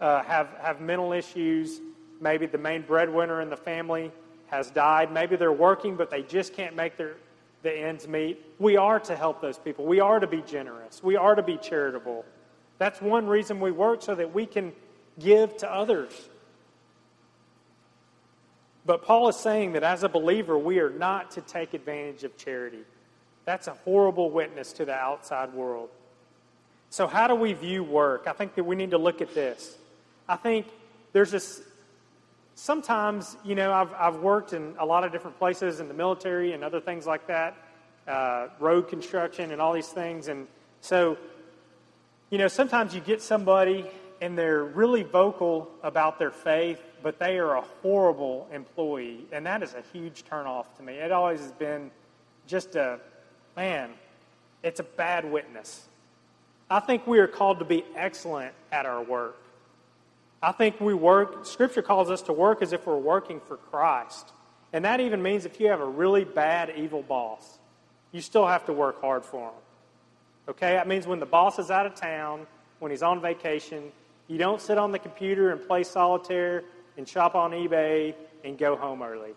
uh, 0.00 0.22
have, 0.22 0.48
have 0.60 0.80
mental 0.80 1.12
issues, 1.12 1.80
maybe 2.20 2.46
the 2.46 2.58
main 2.58 2.82
breadwinner 2.82 3.40
in 3.40 3.50
the 3.50 3.56
family 3.56 4.10
has 4.50 4.70
died, 4.70 5.12
maybe 5.12 5.36
they're 5.36 5.52
working, 5.52 5.96
but 5.96 6.10
they 6.10 6.22
just 6.22 6.54
can't 6.54 6.74
make 6.74 6.96
their, 6.96 7.14
the 7.62 7.72
ends 7.72 8.08
meet. 8.08 8.44
We 8.58 8.76
are 8.76 8.98
to 9.00 9.16
help 9.16 9.40
those 9.40 9.58
people. 9.58 9.86
We 9.86 10.00
are 10.00 10.18
to 10.18 10.26
be 10.26 10.42
generous. 10.42 11.02
We 11.02 11.16
are 11.16 11.34
to 11.34 11.42
be 11.42 11.56
charitable. 11.56 12.24
That's 12.78 13.00
one 13.00 13.26
reason 13.26 13.60
we 13.60 13.70
work 13.70 14.02
so 14.02 14.14
that 14.14 14.34
we 14.34 14.46
can 14.46 14.72
give 15.18 15.56
to 15.58 15.72
others. 15.72 16.12
But 18.86 19.04
Paul 19.04 19.28
is 19.28 19.36
saying 19.36 19.72
that 19.72 19.82
as 19.82 20.02
a 20.02 20.08
believer, 20.08 20.58
we 20.58 20.78
are 20.80 20.90
not 20.90 21.32
to 21.32 21.42
take 21.42 21.74
advantage 21.74 22.24
of 22.24 22.36
charity. 22.36 22.80
That's 23.44 23.68
a 23.68 23.74
horrible 23.84 24.30
witness 24.30 24.72
to 24.74 24.84
the 24.84 24.94
outside 24.94 25.52
world. 25.52 25.90
So, 26.88 27.06
how 27.06 27.28
do 27.28 27.34
we 27.34 27.52
view 27.52 27.84
work? 27.84 28.24
I 28.26 28.32
think 28.32 28.54
that 28.56 28.64
we 28.64 28.74
need 28.74 28.90
to 28.90 28.98
look 28.98 29.20
at 29.20 29.34
this. 29.34 29.76
I 30.28 30.36
think 30.36 30.66
there's 31.12 31.30
this. 31.30 31.62
Sometimes, 32.60 33.38
you 33.42 33.54
know, 33.54 33.72
I've, 33.72 33.92
I've 33.94 34.16
worked 34.16 34.52
in 34.52 34.74
a 34.78 34.84
lot 34.84 35.02
of 35.02 35.12
different 35.12 35.38
places 35.38 35.80
in 35.80 35.88
the 35.88 35.94
military 35.94 36.52
and 36.52 36.62
other 36.62 36.78
things 36.78 37.06
like 37.06 37.26
that, 37.28 37.56
uh, 38.06 38.48
road 38.58 38.88
construction 38.88 39.50
and 39.50 39.62
all 39.62 39.72
these 39.72 39.88
things. 39.88 40.28
And 40.28 40.46
so 40.82 41.16
you 42.30 42.36
know, 42.38 42.48
sometimes 42.48 42.94
you 42.94 43.00
get 43.00 43.22
somebody 43.22 43.86
and 44.20 44.38
they're 44.38 44.62
really 44.62 45.02
vocal 45.02 45.70
about 45.82 46.18
their 46.18 46.30
faith, 46.30 46.78
but 47.02 47.18
they 47.18 47.38
are 47.38 47.56
a 47.56 47.64
horrible 47.82 48.46
employee. 48.52 49.26
And 49.32 49.46
that 49.46 49.62
is 49.62 49.74
a 49.74 49.82
huge 49.92 50.24
turnoff 50.30 50.66
to 50.76 50.82
me. 50.82 50.94
It 50.94 51.12
always 51.12 51.40
has 51.40 51.52
been 51.52 51.90
just 52.46 52.76
a, 52.76 53.00
man, 53.56 53.90
it's 54.62 54.80
a 54.80 54.84
bad 54.84 55.24
witness. 55.24 55.88
I 56.70 56.80
think 56.80 57.06
we 57.06 57.20
are 57.20 57.26
called 57.26 57.58
to 57.60 57.64
be 57.64 57.84
excellent 57.96 58.52
at 58.70 58.84
our 58.84 59.02
work. 59.02 59.36
I 60.42 60.52
think 60.52 60.80
we 60.80 60.94
work, 60.94 61.44
Scripture 61.44 61.82
calls 61.82 62.10
us 62.10 62.22
to 62.22 62.32
work 62.32 62.62
as 62.62 62.72
if 62.72 62.86
we're 62.86 62.96
working 62.96 63.40
for 63.40 63.56
Christ. 63.56 64.32
And 64.72 64.84
that 64.84 65.00
even 65.00 65.22
means 65.22 65.44
if 65.44 65.60
you 65.60 65.68
have 65.68 65.80
a 65.80 65.86
really 65.86 66.24
bad, 66.24 66.72
evil 66.76 67.02
boss, 67.02 67.58
you 68.12 68.20
still 68.20 68.46
have 68.46 68.64
to 68.66 68.72
work 68.72 69.00
hard 69.00 69.24
for 69.24 69.48
him. 69.48 69.54
Okay, 70.48 70.72
that 70.72 70.88
means 70.88 71.06
when 71.06 71.20
the 71.20 71.26
boss 71.26 71.58
is 71.58 71.70
out 71.70 71.86
of 71.86 71.94
town, 71.94 72.46
when 72.78 72.90
he's 72.90 73.02
on 73.02 73.20
vacation, 73.20 73.92
you 74.28 74.38
don't 74.38 74.60
sit 74.60 74.78
on 74.78 74.92
the 74.92 74.98
computer 74.98 75.50
and 75.50 75.66
play 75.66 75.82
solitaire 75.82 76.62
and 76.96 77.06
shop 77.06 77.34
on 77.34 77.50
eBay 77.50 78.14
and 78.44 78.56
go 78.56 78.76
home 78.76 79.02
early. 79.02 79.32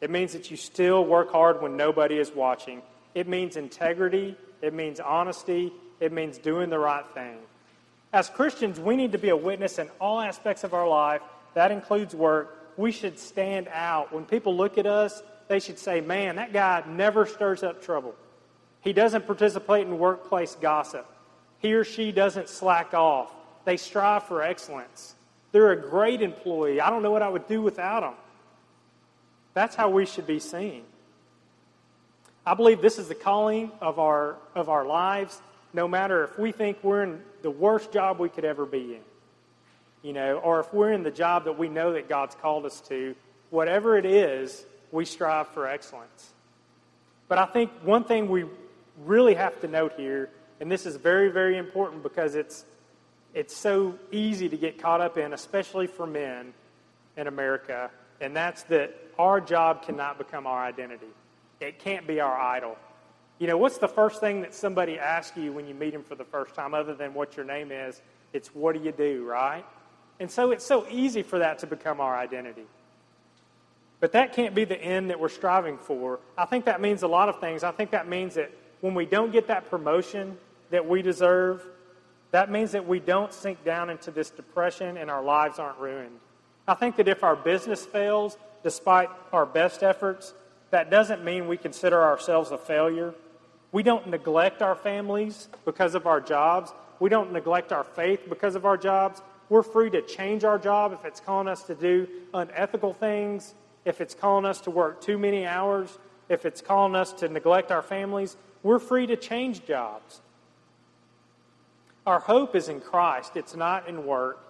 It 0.00 0.10
means 0.10 0.32
that 0.34 0.50
you 0.50 0.56
still 0.56 1.04
work 1.04 1.32
hard 1.32 1.62
when 1.62 1.76
nobody 1.76 2.18
is 2.18 2.30
watching. 2.30 2.82
It 3.14 3.26
means 3.26 3.56
integrity. 3.56 4.36
It 4.60 4.74
means 4.74 5.00
honesty. 5.00 5.72
It 6.00 6.12
means 6.12 6.36
doing 6.38 6.68
the 6.68 6.78
right 6.78 7.06
thing. 7.14 7.38
As 8.12 8.30
Christians, 8.30 8.80
we 8.80 8.96
need 8.96 9.12
to 9.12 9.18
be 9.18 9.28
a 9.28 9.36
witness 9.36 9.78
in 9.78 9.90
all 10.00 10.20
aspects 10.20 10.64
of 10.64 10.74
our 10.74 10.88
life. 10.88 11.22
That 11.54 11.70
includes 11.70 12.14
work. 12.14 12.74
We 12.76 12.92
should 12.92 13.18
stand 13.18 13.68
out. 13.68 14.12
When 14.12 14.24
people 14.24 14.56
look 14.56 14.78
at 14.78 14.86
us, 14.86 15.22
they 15.48 15.60
should 15.60 15.78
say, 15.78 16.00
man, 16.00 16.36
that 16.36 16.52
guy 16.52 16.82
never 16.88 17.26
stirs 17.26 17.62
up 17.62 17.82
trouble. 17.82 18.14
He 18.80 18.92
doesn't 18.92 19.26
participate 19.26 19.86
in 19.86 19.98
workplace 19.98 20.56
gossip. 20.60 21.06
He 21.58 21.72
or 21.72 21.84
she 21.84 22.12
doesn't 22.12 22.48
slack 22.48 22.94
off. 22.94 23.32
They 23.64 23.76
strive 23.76 24.24
for 24.24 24.42
excellence. 24.42 25.14
They're 25.52 25.72
a 25.72 25.80
great 25.90 26.22
employee. 26.22 26.80
I 26.80 26.90
don't 26.90 27.02
know 27.02 27.10
what 27.10 27.22
I 27.22 27.28
would 27.28 27.48
do 27.48 27.62
without 27.62 28.00
them. 28.00 28.14
That's 29.54 29.74
how 29.74 29.88
we 29.88 30.06
should 30.06 30.26
be 30.26 30.38
seen. 30.38 30.82
I 32.44 32.54
believe 32.54 32.80
this 32.80 32.98
is 32.98 33.08
the 33.08 33.14
calling 33.14 33.72
of 33.80 33.98
our, 33.98 34.36
of 34.54 34.68
our 34.68 34.84
lives, 34.84 35.40
no 35.76 35.86
matter 35.86 36.24
if 36.24 36.38
we 36.38 36.52
think 36.52 36.82
we're 36.82 37.02
in 37.02 37.20
the 37.42 37.50
worst 37.50 37.92
job 37.92 38.18
we 38.18 38.30
could 38.30 38.46
ever 38.46 38.64
be 38.64 38.94
in, 38.94 39.02
you 40.02 40.14
know, 40.14 40.38
or 40.38 40.58
if 40.58 40.72
we're 40.72 40.90
in 40.90 41.02
the 41.02 41.10
job 41.10 41.44
that 41.44 41.58
we 41.58 41.68
know 41.68 41.92
that 41.92 42.08
God's 42.08 42.34
called 42.34 42.64
us 42.64 42.80
to, 42.88 43.14
whatever 43.50 43.98
it 43.98 44.06
is, 44.06 44.64
we 44.90 45.04
strive 45.04 45.48
for 45.48 45.68
excellence. 45.68 46.32
But 47.28 47.36
I 47.38 47.44
think 47.44 47.70
one 47.82 48.04
thing 48.04 48.30
we 48.30 48.46
really 49.04 49.34
have 49.34 49.60
to 49.60 49.68
note 49.68 49.92
here, 49.98 50.30
and 50.60 50.72
this 50.72 50.86
is 50.86 50.96
very, 50.96 51.28
very 51.28 51.58
important 51.58 52.02
because 52.02 52.36
it's, 52.36 52.64
it's 53.34 53.54
so 53.54 53.98
easy 54.10 54.48
to 54.48 54.56
get 54.56 54.80
caught 54.80 55.02
up 55.02 55.18
in, 55.18 55.34
especially 55.34 55.88
for 55.88 56.06
men 56.06 56.54
in 57.18 57.26
America, 57.26 57.90
and 58.22 58.34
that's 58.34 58.62
that 58.64 58.96
our 59.18 59.42
job 59.42 59.82
cannot 59.82 60.16
become 60.16 60.46
our 60.46 60.64
identity. 60.64 61.12
It 61.60 61.78
can't 61.80 62.06
be 62.06 62.20
our 62.20 62.38
idol. 62.38 62.78
You 63.38 63.46
know, 63.46 63.58
what's 63.58 63.78
the 63.78 63.88
first 63.88 64.20
thing 64.20 64.40
that 64.42 64.54
somebody 64.54 64.98
asks 64.98 65.36
you 65.36 65.52
when 65.52 65.66
you 65.66 65.74
meet 65.74 65.92
them 65.92 66.02
for 66.02 66.14
the 66.14 66.24
first 66.24 66.54
time, 66.54 66.72
other 66.72 66.94
than 66.94 67.12
what 67.14 67.36
your 67.36 67.44
name 67.44 67.70
is? 67.70 68.00
It's 68.32 68.48
what 68.54 68.74
do 68.74 68.82
you 68.82 68.92
do, 68.92 69.24
right? 69.24 69.64
And 70.18 70.30
so 70.30 70.50
it's 70.52 70.64
so 70.64 70.86
easy 70.90 71.22
for 71.22 71.38
that 71.40 71.58
to 71.58 71.66
become 71.66 72.00
our 72.00 72.16
identity. 72.16 72.64
But 74.00 74.12
that 74.12 74.32
can't 74.32 74.54
be 74.54 74.64
the 74.64 74.80
end 74.80 75.10
that 75.10 75.20
we're 75.20 75.28
striving 75.28 75.78
for. 75.78 76.20
I 76.36 76.46
think 76.46 76.64
that 76.64 76.80
means 76.80 77.02
a 77.02 77.08
lot 77.08 77.28
of 77.28 77.40
things. 77.40 77.62
I 77.62 77.72
think 77.72 77.90
that 77.90 78.08
means 78.08 78.34
that 78.34 78.50
when 78.80 78.94
we 78.94 79.06
don't 79.06 79.32
get 79.32 79.48
that 79.48 79.68
promotion 79.70 80.38
that 80.70 80.86
we 80.86 81.02
deserve, 81.02 81.66
That 82.30 82.50
means 82.50 82.72
that 82.72 82.86
we 82.86 83.00
don't 83.00 83.32
sink 83.32 83.64
down 83.64 83.90
into 83.90 84.10
this 84.10 84.30
depression 84.30 84.96
and 84.96 85.10
our 85.10 85.22
lives 85.22 85.58
aren't 85.58 85.78
ruined. 85.78 86.18
I 86.68 86.74
think 86.74 86.96
that 86.96 87.08
if 87.08 87.22
our 87.22 87.36
business 87.36 87.86
fails, 87.86 88.36
despite 88.62 89.08
our 89.32 89.46
best 89.46 89.82
efforts, 89.82 90.34
that 90.70 90.90
doesn't 90.90 91.24
mean 91.24 91.46
we 91.46 91.56
consider 91.56 92.02
ourselves 92.02 92.50
a 92.50 92.58
failure. 92.58 93.14
We 93.72 93.82
don't 93.82 94.06
neglect 94.08 94.62
our 94.62 94.74
families 94.74 95.48
because 95.64 95.94
of 95.94 96.06
our 96.06 96.20
jobs. 96.20 96.72
We 97.00 97.10
don't 97.10 97.32
neglect 97.32 97.72
our 97.72 97.84
faith 97.84 98.28
because 98.28 98.54
of 98.54 98.64
our 98.64 98.76
jobs. 98.76 99.20
We're 99.48 99.62
free 99.62 99.90
to 99.90 100.02
change 100.02 100.44
our 100.44 100.58
job 100.58 100.92
if 100.92 101.04
it's 101.04 101.20
calling 101.20 101.48
us 101.48 101.62
to 101.64 101.74
do 101.74 102.08
unethical 102.34 102.94
things, 102.94 103.54
if 103.84 104.00
it's 104.00 104.14
calling 104.14 104.44
us 104.44 104.60
to 104.62 104.70
work 104.70 105.00
too 105.00 105.18
many 105.18 105.46
hours, 105.46 105.98
if 106.28 106.44
it's 106.44 106.60
calling 106.60 106.94
us 106.94 107.12
to 107.14 107.28
neglect 107.28 107.70
our 107.70 107.82
families. 107.82 108.36
We're 108.62 108.78
free 108.78 109.06
to 109.06 109.16
change 109.16 109.64
jobs. 109.64 110.20
Our 112.06 112.20
hope 112.20 112.54
is 112.54 112.68
in 112.68 112.80
Christ, 112.80 113.36
it's 113.36 113.54
not 113.54 113.88
in 113.88 114.06
work. 114.06 114.42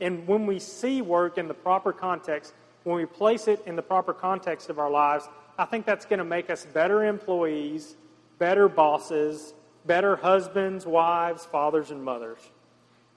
And 0.00 0.26
when 0.26 0.46
we 0.46 0.58
see 0.58 1.02
work 1.02 1.38
in 1.38 1.48
the 1.48 1.54
proper 1.54 1.92
context, 1.92 2.54
when 2.84 2.96
we 2.96 3.06
place 3.06 3.48
it 3.48 3.62
in 3.66 3.76
the 3.76 3.82
proper 3.82 4.12
context 4.12 4.70
of 4.70 4.78
our 4.78 4.90
lives, 4.90 5.28
I 5.58 5.64
think 5.64 5.84
that's 5.84 6.04
going 6.04 6.20
to 6.20 6.24
make 6.24 6.50
us 6.50 6.64
better 6.66 7.04
employees, 7.04 7.96
better 8.38 8.68
bosses, 8.68 9.54
better 9.86 10.16
husbands, 10.16 10.86
wives, 10.86 11.44
fathers, 11.44 11.90
and 11.90 12.02
mothers. 12.02 12.38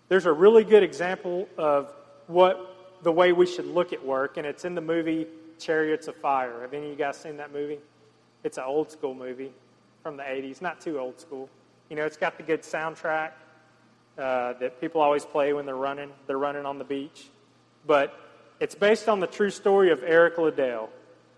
There's 0.10 0.26
a 0.26 0.34
really 0.34 0.64
good 0.64 0.84
example 0.84 1.48
of 1.58 1.94
what 2.28 3.00
the 3.04 3.12
way 3.12 3.32
we 3.32 3.46
should 3.46 3.66
look 3.66 3.94
at 3.94 4.06
work, 4.06 4.38
and 4.38 4.46
it's 4.46 4.66
in 4.66 4.76
the 4.76 4.82
movie 4.82 5.28
Chariots 5.60 6.08
of 6.08 6.16
Fire. 6.16 6.62
Have 6.62 6.74
any 6.74 6.86
of 6.86 6.92
you 6.92 6.98
guys 6.98 7.18
seen 7.18 7.38
that 7.38 7.54
movie? 7.54 7.80
It's 8.44 8.58
an 8.58 8.64
old 8.66 8.92
school 8.92 9.14
movie 9.14 9.52
from 10.04 10.18
the 10.18 10.24
80s, 10.24 10.62
not 10.62 10.82
too 10.82 11.00
old 11.00 11.20
school. 11.20 11.50
You 11.90 11.96
know, 11.96 12.06
it's 12.06 12.18
got 12.18 12.38
the 12.38 12.44
good 12.44 12.64
soundtrack 12.64 13.32
uh, 14.18 14.54
that 14.54 14.82
people 14.82 15.02
always 15.02 15.26
play 15.26 15.54
when 15.54 15.66
they're 15.66 15.76
running. 15.76 16.12
They're 16.28 16.38
running 16.38 16.66
on 16.66 16.78
the 16.78 16.84
beach. 16.84 17.28
But 17.86 18.18
it's 18.60 18.76
based 18.76 19.10
on 19.10 19.20
the 19.20 19.28
true 19.28 19.50
story 19.50 19.92
of 19.92 20.04
Eric 20.04 20.38
Liddell. 20.38 20.90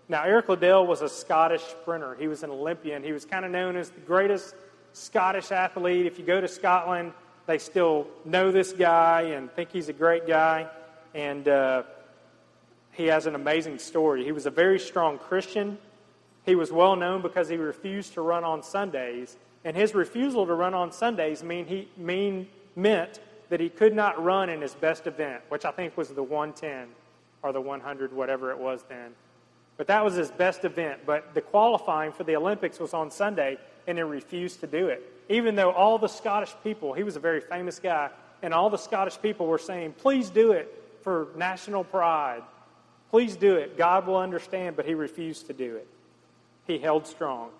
Now, 0.08 0.24
Eric 0.24 0.48
Liddell 0.50 0.86
was 0.86 1.00
a 1.00 1.08
Scottish 1.08 1.62
sprinter. 1.62 2.14
He 2.18 2.28
was 2.28 2.42
an 2.42 2.50
Olympian. 2.50 3.02
He 3.02 3.12
was 3.12 3.24
kind 3.24 3.44
of 3.44 3.50
known 3.50 3.76
as 3.76 3.88
the 3.88 4.00
greatest 4.00 4.54
Scottish 4.92 5.50
athlete. 5.50 6.04
If 6.04 6.18
you 6.18 6.26
go 6.26 6.40
to 6.40 6.48
Scotland, 6.48 7.12
they 7.46 7.56
still 7.56 8.06
know 8.24 8.52
this 8.52 8.72
guy 8.72 9.22
and 9.22 9.50
think 9.52 9.70
he's 9.70 9.88
a 9.88 9.94
great 9.94 10.26
guy. 10.26 10.68
And 11.14 11.48
uh, 11.48 11.84
he 12.92 13.06
has 13.06 13.26
an 13.26 13.34
amazing 13.34 13.78
story. 13.78 14.24
He 14.24 14.32
was 14.32 14.44
a 14.44 14.50
very 14.50 14.78
strong 14.78 15.18
Christian. 15.18 15.78
He 16.44 16.54
was 16.54 16.70
well 16.70 16.96
known 16.96 17.22
because 17.22 17.48
he 17.48 17.56
refused 17.56 18.12
to 18.14 18.20
run 18.20 18.44
on 18.44 18.62
Sundays. 18.62 19.38
And 19.64 19.74
his 19.74 19.94
refusal 19.94 20.46
to 20.46 20.54
run 20.54 20.74
on 20.74 20.92
Sundays 20.92 21.42
mean 21.42 21.64
he, 21.64 21.88
mean, 21.96 22.48
meant 22.76 23.20
that 23.48 23.58
he 23.58 23.70
could 23.70 23.94
not 23.94 24.22
run 24.22 24.50
in 24.50 24.60
his 24.60 24.74
best 24.74 25.06
event, 25.06 25.42
which 25.48 25.64
I 25.64 25.70
think 25.70 25.96
was 25.96 26.10
the 26.10 26.22
110 26.22 26.88
or 27.42 27.52
the 27.52 27.60
100, 27.60 28.12
whatever 28.12 28.50
it 28.50 28.58
was 28.58 28.84
then. 28.88 29.12
But 29.76 29.88
that 29.88 30.04
was 30.04 30.14
his 30.14 30.30
best 30.30 30.64
event. 30.64 31.00
But 31.04 31.34
the 31.34 31.40
qualifying 31.40 32.12
for 32.12 32.24
the 32.24 32.36
Olympics 32.36 32.78
was 32.78 32.94
on 32.94 33.10
Sunday, 33.10 33.58
and 33.86 33.98
he 33.98 34.04
refused 34.04 34.60
to 34.60 34.66
do 34.66 34.88
it. 34.88 35.02
Even 35.28 35.54
though 35.54 35.70
all 35.70 35.98
the 35.98 36.08
Scottish 36.08 36.54
people, 36.62 36.92
he 36.92 37.02
was 37.02 37.16
a 37.16 37.20
very 37.20 37.40
famous 37.40 37.78
guy, 37.78 38.10
and 38.42 38.52
all 38.52 38.70
the 38.70 38.76
Scottish 38.76 39.20
people 39.20 39.46
were 39.46 39.58
saying, 39.58 39.94
please 39.98 40.30
do 40.30 40.52
it 40.52 40.72
for 41.02 41.28
national 41.36 41.84
pride. 41.84 42.42
Please 43.10 43.36
do 43.36 43.56
it. 43.56 43.76
God 43.76 44.06
will 44.06 44.18
understand, 44.18 44.76
but 44.76 44.86
he 44.86 44.94
refused 44.94 45.46
to 45.46 45.52
do 45.52 45.76
it. 45.76 45.86
He 46.66 46.78
held 46.78 47.06
strong. 47.06 47.50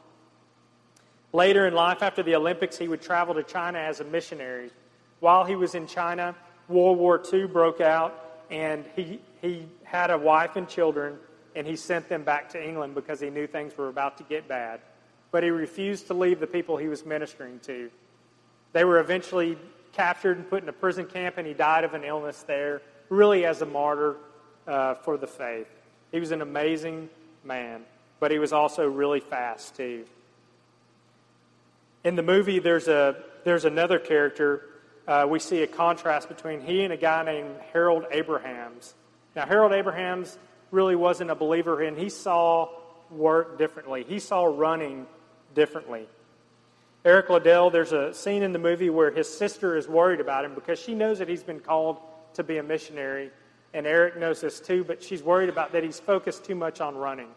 Later 1.33 1.67
in 1.67 1.75
life, 1.75 2.03
after 2.03 2.23
the 2.23 2.37
Olympics, 2.37 2.79
he 2.79 2.87
would 2.87 3.03
travel 3.03 3.35
to 3.35 3.43
China 3.43 3.79
as 3.79 4.01
a 4.01 4.05
missionary. 4.05 4.71
While 5.21 5.45
he 5.45 5.57
was 5.57 5.75
in 5.75 5.87
China, 5.87 6.35
World 6.69 6.99
War 6.99 7.23
II 7.33 7.47
broke 7.47 7.81
out, 7.81 8.43
and 8.51 8.85
he, 8.95 9.21
he 9.43 9.67
had 9.85 10.11
a 10.11 10.19
wife 10.19 10.57
and 10.57 10.69
children 10.69 11.19
and 11.55 11.67
he 11.67 11.77
sent 11.77 12.09
them 12.09 12.25
back 12.25 12.51
to 12.51 12.63
England 12.63 12.95
because 12.95 13.21
he 13.21 13.31
knew 13.31 13.47
things 13.47 13.77
were 13.77 13.89
about 13.89 14.19
to 14.19 14.25
get 14.25 14.49
bad. 14.49 14.81
But 15.31 15.43
he 15.43 15.51
refused 15.51 16.07
to 16.09 16.15
leave 16.15 16.41
the 16.41 16.47
people 16.47 16.77
he 16.77 16.89
was 16.89 17.05
ministering 17.05 17.61
to. 17.61 17.91
They 18.73 18.85
were 18.85 18.99
eventually 18.99 19.57
captured 19.93 20.37
and 20.37 20.49
put 20.49 20.63
in 20.63 20.69
a 20.69 20.73
prison 20.73 21.07
camp, 21.07 21.39
and 21.39 21.47
he 21.47 21.55
died 21.55 21.85
of 21.85 21.95
an 21.95 22.05
illness 22.05 22.43
there, 22.43 22.83
really 23.09 23.45
as 23.45 23.63
a 23.63 23.67
martyr 23.67 24.17
uh, 24.67 24.95
for 24.95 25.17
the 25.17 25.27
faith. 25.27 25.69
He 26.11 26.21
was 26.21 26.33
an 26.33 26.43
amazing 26.43 27.09
man, 27.45 27.83
but 28.21 28.31
he 28.31 28.39
was 28.39 28.53
also 28.53 28.89
really 28.89 29.21
fast, 29.21 29.77
too. 29.77 30.05
In 32.03 32.17
the 32.17 32.23
movie, 32.23 32.59
there's, 32.59 32.89
a, 32.89 33.17
there's 33.45 33.65
another 33.65 33.99
character. 33.99 34.67
Uh, 35.07 35.27
we 35.29 35.39
see 35.39 35.63
a 35.63 35.67
contrast 35.67 36.29
between 36.29 36.61
he 36.61 36.83
and 36.83 36.93
a 36.93 36.97
guy 36.97 37.25
named 37.25 37.57
Harold 37.73 38.05
Abrahams. 38.11 38.95
Now, 39.35 39.47
Harold 39.47 39.73
Abrahams 39.73 40.39
really 40.75 40.97
wasn't 40.97 41.31
a 41.31 41.35
believer 41.35 41.83
in, 41.83 41.97
he 41.97 42.11
saw 42.11 42.69
work 43.11 43.57
differently. 43.57 44.05
He 44.07 44.19
saw 44.19 44.45
running 44.45 45.07
differently. 45.55 46.09
Eric 47.05 47.31
Liddell, 47.31 47.71
there's 47.71 47.93
a 47.93 48.13
scene 48.13 48.43
in 48.43 48.53
the 48.53 48.59
movie 48.59 48.91
where 48.91 49.11
his 49.11 49.29
sister 49.29 49.77
is 49.77 49.87
worried 49.87 50.21
about 50.21 50.45
him 50.45 50.55
because 50.55 50.79
she 50.79 50.95
knows 50.95 51.19
that 51.19 51.29
he's 51.29 51.43
been 51.43 51.61
called 51.61 51.99
to 52.35 52.43
be 52.43 52.59
a 52.59 52.63
missionary. 52.63 53.31
And 53.73 53.87
Eric 53.87 54.19
knows 54.19 54.41
this 54.41 54.61
too, 54.61 54.85
but 54.85 55.03
she's 55.03 55.23
worried 55.23 55.49
about 55.49 55.73
that 55.73 55.85
he's 55.85 56.01
focused 56.01 56.45
too 56.45 56.55
much 56.55 56.81
on 56.81 56.97
running. 56.97 57.29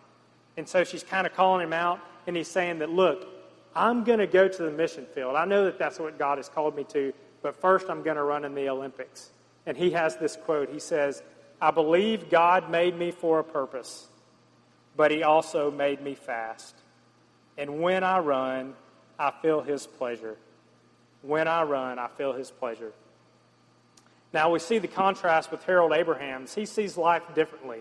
And 0.56 0.68
so 0.68 0.84
she's 0.84 1.04
kind 1.04 1.28
of 1.28 1.34
calling 1.34 1.62
him 1.64 1.74
out, 1.74 2.00
and 2.26 2.36
he's 2.36 2.48
saying 2.48 2.80
that, 2.80 2.90
look, 2.90 3.28
I'm 3.76 4.04
going 4.04 4.20
to 4.20 4.28
go 4.28 4.48
to 4.48 4.64
the 4.64 4.72
mission 4.72 5.06
field. 5.14 5.36
I 5.36 5.46
know 5.46 5.66
that 5.66 5.78
that's 5.78 6.00
what 6.00 6.18
God 6.18 6.38
has 6.38 6.50
called 6.50 6.76
me 6.76 6.84
to, 6.86 7.14
but 7.44 7.60
first 7.62 7.90
I'm 7.90 8.02
going 8.02 8.18
to 8.18 8.24
run 8.24 8.46
in 8.46 8.56
the 8.56 8.70
Olympics. 8.70 9.30
And 9.66 9.78
he 9.78 9.92
has 9.92 10.16
this 10.16 10.36
quote. 10.36 10.70
He 10.70 10.80
says, 10.80 11.22
I 11.62 11.72
believe 11.72 12.30
God 12.30 12.70
made 12.70 12.98
me 12.98 13.12
for 13.12 13.40
a 13.40 13.44
purpose, 13.44 14.08
but 14.96 15.12
He 15.12 15.24
also 15.24 15.72
made 15.72 16.02
me 16.02 16.14
fast. 16.14 16.76
And 17.58 17.82
when 17.82 18.04
I 18.04 18.20
run, 18.20 18.74
I 19.18 19.32
feel 19.42 19.62
His 19.62 19.88
pleasure. 19.88 20.38
When 21.24 21.48
I 21.48 21.64
run, 21.64 21.98
I 21.98 22.08
feel 22.08 22.34
His 22.34 22.52
pleasure. 22.52 22.94
Now 24.34 24.52
we 24.52 24.60
see 24.60 24.78
the 24.78 24.88
contrast 24.88 25.52
with 25.52 25.64
Harold 25.64 25.94
Abrahams. 25.94 26.54
He 26.54 26.66
sees 26.66 26.98
life 26.98 27.24
differently. 27.34 27.80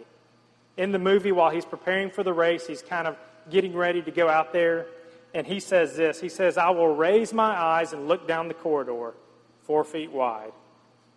In 0.77 0.93
the 0.93 0.99
movie, 0.99 1.33
while 1.33 1.51
he's 1.51 1.65
preparing 1.65 2.11
for 2.11 2.23
the 2.23 2.33
race, 2.33 2.67
he's 2.67 2.83
kind 2.83 3.07
of 3.07 3.17
getting 3.51 3.75
ready 3.75 4.03
to 4.03 4.11
go 4.11 4.29
out 4.29 4.53
there, 4.53 4.87
and 5.35 5.47
he 5.47 5.61
says 5.61 5.97
this 5.97 6.21
He 6.21 6.29
says, 6.29 6.57
I 6.57 6.71
will 6.71 6.95
raise 6.95 7.33
my 7.33 7.55
eyes 7.55 7.93
and 7.93 8.09
look 8.09 8.27
down 8.27 8.49
the 8.49 8.55
corridor, 8.55 9.12
four 9.65 9.85
feet 9.85 10.12
wide, 10.12 10.53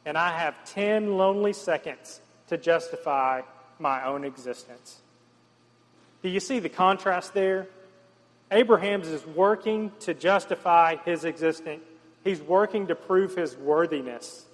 and 0.05 0.17
I 0.17 0.37
have 0.37 0.55
10 0.65 1.15
lonely 1.17 1.53
seconds 1.53 2.21
to 2.49 2.57
justify 2.57 3.41
my 3.79 4.05
own 4.05 4.23
existence. 4.23 5.01
Do 6.21 6.29
you 6.29 6.39
see 6.39 6.59
the 6.59 6.69
contrast 6.69 7.33
there? 7.33 7.67
Abraham 8.51 9.01
is 9.01 9.25
working 9.25 9.91
to 10.01 10.13
justify 10.13 10.97
his 11.05 11.23
existence. 11.23 11.81
He's 12.23 12.41
working 12.41 12.87
to 12.87 12.95
prove 12.95 13.35
his 13.35 13.55
worthiness. 13.55 14.45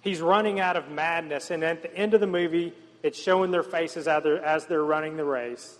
He's 0.00 0.20
running 0.20 0.60
out 0.60 0.76
of 0.76 0.90
madness. 0.90 1.50
And 1.50 1.62
at 1.62 1.82
the 1.82 1.94
end 1.94 2.14
of 2.14 2.20
the 2.20 2.26
movie, 2.26 2.72
it's 3.02 3.20
showing 3.20 3.50
their 3.50 3.62
faces 3.62 4.08
as 4.08 4.66
they're 4.66 4.82
running 4.82 5.16
the 5.16 5.24
race. 5.24 5.76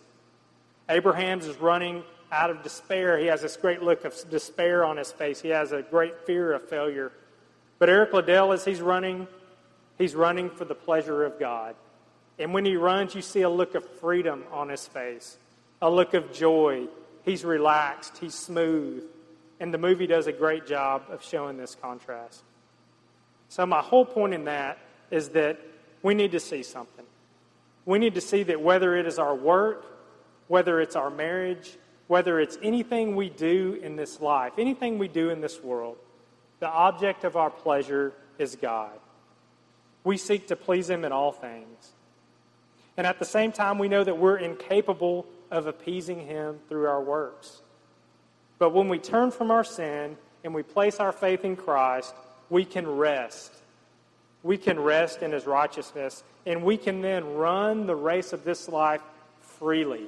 Abraham's 0.88 1.46
is 1.46 1.56
running 1.56 2.02
out 2.30 2.50
of 2.50 2.62
despair. 2.62 3.18
He 3.18 3.26
has 3.26 3.40
this 3.40 3.56
great 3.56 3.82
look 3.82 4.04
of 4.04 4.14
despair 4.28 4.84
on 4.84 4.96
his 4.96 5.12
face. 5.12 5.40
He 5.40 5.48
has 5.48 5.72
a 5.72 5.82
great 5.82 6.26
fear 6.26 6.52
of 6.52 6.68
failure. 6.68 7.12
But 7.78 7.88
Eric 7.88 8.12
Liddell, 8.12 8.52
as 8.52 8.64
he's 8.64 8.80
running, 8.80 9.28
He's 9.98 10.14
running 10.14 10.50
for 10.50 10.64
the 10.64 10.74
pleasure 10.74 11.24
of 11.24 11.38
God. 11.38 11.74
And 12.38 12.52
when 12.52 12.64
he 12.64 12.76
runs, 12.76 13.14
you 13.14 13.22
see 13.22 13.42
a 13.42 13.50
look 13.50 13.74
of 13.74 13.88
freedom 13.98 14.44
on 14.52 14.68
his 14.68 14.86
face, 14.86 15.38
a 15.80 15.90
look 15.90 16.14
of 16.14 16.32
joy. 16.32 16.86
He's 17.24 17.44
relaxed, 17.44 18.18
he's 18.18 18.34
smooth. 18.34 19.04
And 19.58 19.72
the 19.72 19.78
movie 19.78 20.06
does 20.06 20.26
a 20.26 20.32
great 20.32 20.66
job 20.66 21.04
of 21.08 21.24
showing 21.24 21.56
this 21.56 21.74
contrast. 21.74 22.42
So, 23.48 23.64
my 23.64 23.80
whole 23.80 24.04
point 24.04 24.34
in 24.34 24.44
that 24.44 24.78
is 25.10 25.30
that 25.30 25.58
we 26.02 26.14
need 26.14 26.32
to 26.32 26.40
see 26.40 26.62
something. 26.62 27.06
We 27.86 27.98
need 27.98 28.16
to 28.16 28.20
see 28.20 28.42
that 28.42 28.60
whether 28.60 28.96
it 28.96 29.06
is 29.06 29.18
our 29.18 29.34
work, 29.34 29.86
whether 30.48 30.80
it's 30.80 30.96
our 30.96 31.08
marriage, 31.08 31.78
whether 32.08 32.38
it's 32.38 32.58
anything 32.62 33.16
we 33.16 33.30
do 33.30 33.78
in 33.82 33.96
this 33.96 34.20
life, 34.20 34.52
anything 34.58 34.98
we 34.98 35.08
do 35.08 35.30
in 35.30 35.40
this 35.40 35.62
world, 35.62 35.96
the 36.60 36.68
object 36.68 37.24
of 37.24 37.36
our 37.36 37.50
pleasure 37.50 38.12
is 38.38 38.56
God. 38.56 38.92
We 40.06 40.18
seek 40.18 40.46
to 40.46 40.56
please 40.56 40.88
Him 40.88 41.04
in 41.04 41.10
all 41.10 41.32
things. 41.32 41.90
And 42.96 43.08
at 43.08 43.18
the 43.18 43.24
same 43.24 43.50
time, 43.50 43.76
we 43.76 43.88
know 43.88 44.04
that 44.04 44.16
we're 44.16 44.36
incapable 44.36 45.26
of 45.50 45.66
appeasing 45.66 46.20
Him 46.20 46.60
through 46.68 46.86
our 46.86 47.02
works. 47.02 47.60
But 48.60 48.72
when 48.72 48.88
we 48.88 49.00
turn 49.00 49.32
from 49.32 49.50
our 49.50 49.64
sin 49.64 50.16
and 50.44 50.54
we 50.54 50.62
place 50.62 51.00
our 51.00 51.10
faith 51.10 51.44
in 51.44 51.56
Christ, 51.56 52.14
we 52.50 52.64
can 52.64 52.86
rest. 52.86 53.50
We 54.44 54.58
can 54.58 54.78
rest 54.78 55.22
in 55.22 55.32
His 55.32 55.44
righteousness, 55.44 56.22
and 56.46 56.62
we 56.62 56.76
can 56.76 57.02
then 57.02 57.34
run 57.34 57.88
the 57.88 57.96
race 57.96 58.32
of 58.32 58.44
this 58.44 58.68
life 58.68 59.02
freely. 59.40 60.06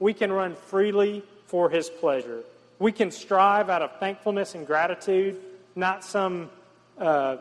We 0.00 0.12
can 0.12 0.30
run 0.30 0.54
freely 0.54 1.22
for 1.46 1.70
His 1.70 1.88
pleasure. 1.88 2.42
We 2.78 2.92
can 2.92 3.10
strive 3.10 3.70
out 3.70 3.80
of 3.80 3.98
thankfulness 4.00 4.54
and 4.54 4.66
gratitude, 4.66 5.40
not 5.74 6.04
some 6.04 6.50
uh, 6.98 7.38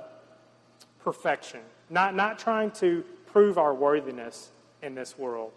perfection, 1.03 1.59
not, 1.89 2.15
not 2.15 2.39
trying 2.39 2.71
to 2.71 3.03
prove 3.27 3.57
our 3.57 3.73
worthiness 3.73 4.51
in 4.81 4.95
this 4.95 5.17
world. 5.17 5.51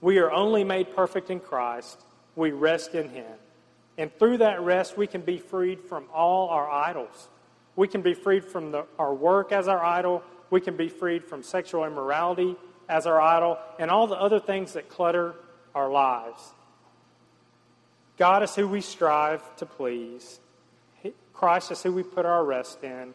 We 0.00 0.18
are 0.18 0.30
only 0.30 0.64
made 0.64 0.94
perfect 0.94 1.30
in 1.30 1.40
Christ. 1.40 2.00
We 2.36 2.52
rest 2.52 2.94
in 2.94 3.10
Him. 3.10 3.32
And 3.98 4.10
through 4.18 4.38
that 4.38 4.62
rest, 4.62 4.96
we 4.96 5.06
can 5.06 5.20
be 5.20 5.38
freed 5.38 5.80
from 5.80 6.04
all 6.12 6.48
our 6.48 6.70
idols. 6.70 7.28
We 7.76 7.86
can 7.86 8.02
be 8.02 8.14
freed 8.14 8.44
from 8.44 8.72
the, 8.72 8.86
our 8.98 9.14
work 9.14 9.52
as 9.52 9.68
our 9.68 9.84
idol. 9.84 10.22
We 10.48 10.60
can 10.60 10.76
be 10.76 10.88
freed 10.88 11.24
from 11.24 11.42
sexual 11.42 11.84
immorality 11.84 12.56
as 12.88 13.06
our 13.06 13.20
idol 13.20 13.58
and 13.78 13.90
all 13.90 14.06
the 14.06 14.16
other 14.16 14.40
things 14.40 14.72
that 14.72 14.88
clutter 14.88 15.34
our 15.74 15.90
lives. 15.90 16.42
God 18.16 18.42
is 18.42 18.54
who 18.54 18.66
we 18.68 18.80
strive 18.80 19.56
to 19.56 19.66
please. 19.66 20.40
Christ 21.32 21.70
is 21.70 21.82
who 21.82 21.92
we 21.92 22.02
put 22.02 22.26
our 22.26 22.44
rest 22.44 22.82
in, 22.84 23.14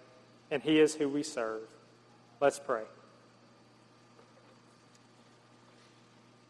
and 0.52 0.62
He 0.62 0.80
is 0.80 0.96
who 0.96 1.10
we 1.10 1.24
serve. 1.24 1.62
Let's 2.40 2.60
pray. 2.60 2.84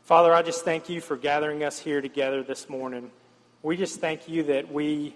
Father, 0.03 0.33
I 0.33 0.43
just 0.43 0.63
thank 0.63 0.87
you 0.87 1.01
for 1.01 1.17
gathering 1.17 1.63
us 1.63 1.79
here 1.79 1.99
together 1.99 2.43
this 2.43 2.69
morning. 2.69 3.09
We 3.63 3.75
just 3.75 3.99
thank 3.99 4.29
you 4.29 4.43
that 4.43 4.71
we 4.71 5.15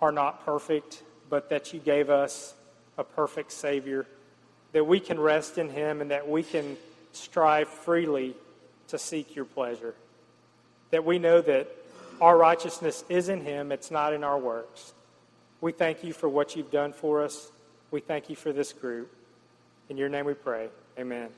are 0.00 0.12
not 0.12 0.44
perfect, 0.44 1.02
but 1.28 1.50
that 1.50 1.72
you 1.72 1.80
gave 1.80 2.10
us 2.10 2.54
a 2.96 3.02
perfect 3.02 3.50
Savior, 3.50 4.06
that 4.72 4.86
we 4.86 5.00
can 5.00 5.18
rest 5.18 5.58
in 5.58 5.68
Him, 5.68 6.00
and 6.00 6.12
that 6.12 6.28
we 6.28 6.42
can 6.42 6.76
strive 7.12 7.68
freely 7.68 8.36
to 8.88 8.98
seek 8.98 9.34
your 9.34 9.44
pleasure. 9.44 9.94
That 10.90 11.04
we 11.04 11.18
know 11.18 11.40
that 11.40 11.68
our 12.20 12.36
righteousness 12.36 13.04
is 13.08 13.28
in 13.28 13.40
Him, 13.40 13.72
it's 13.72 13.90
not 13.90 14.12
in 14.12 14.22
our 14.22 14.38
works. 14.38 14.92
We 15.60 15.72
thank 15.72 16.02
you 16.02 16.12
for 16.12 16.28
what 16.28 16.56
you've 16.56 16.70
done 16.70 16.92
for 16.92 17.22
us. 17.22 17.50
We 17.90 18.00
thank 18.00 18.30
you 18.30 18.36
for 18.36 18.52
this 18.52 18.72
group. 18.72 19.12
In 19.88 19.96
your 19.96 20.08
name 20.08 20.24
we 20.24 20.34
pray. 20.34 20.68
Amen. 20.98 21.30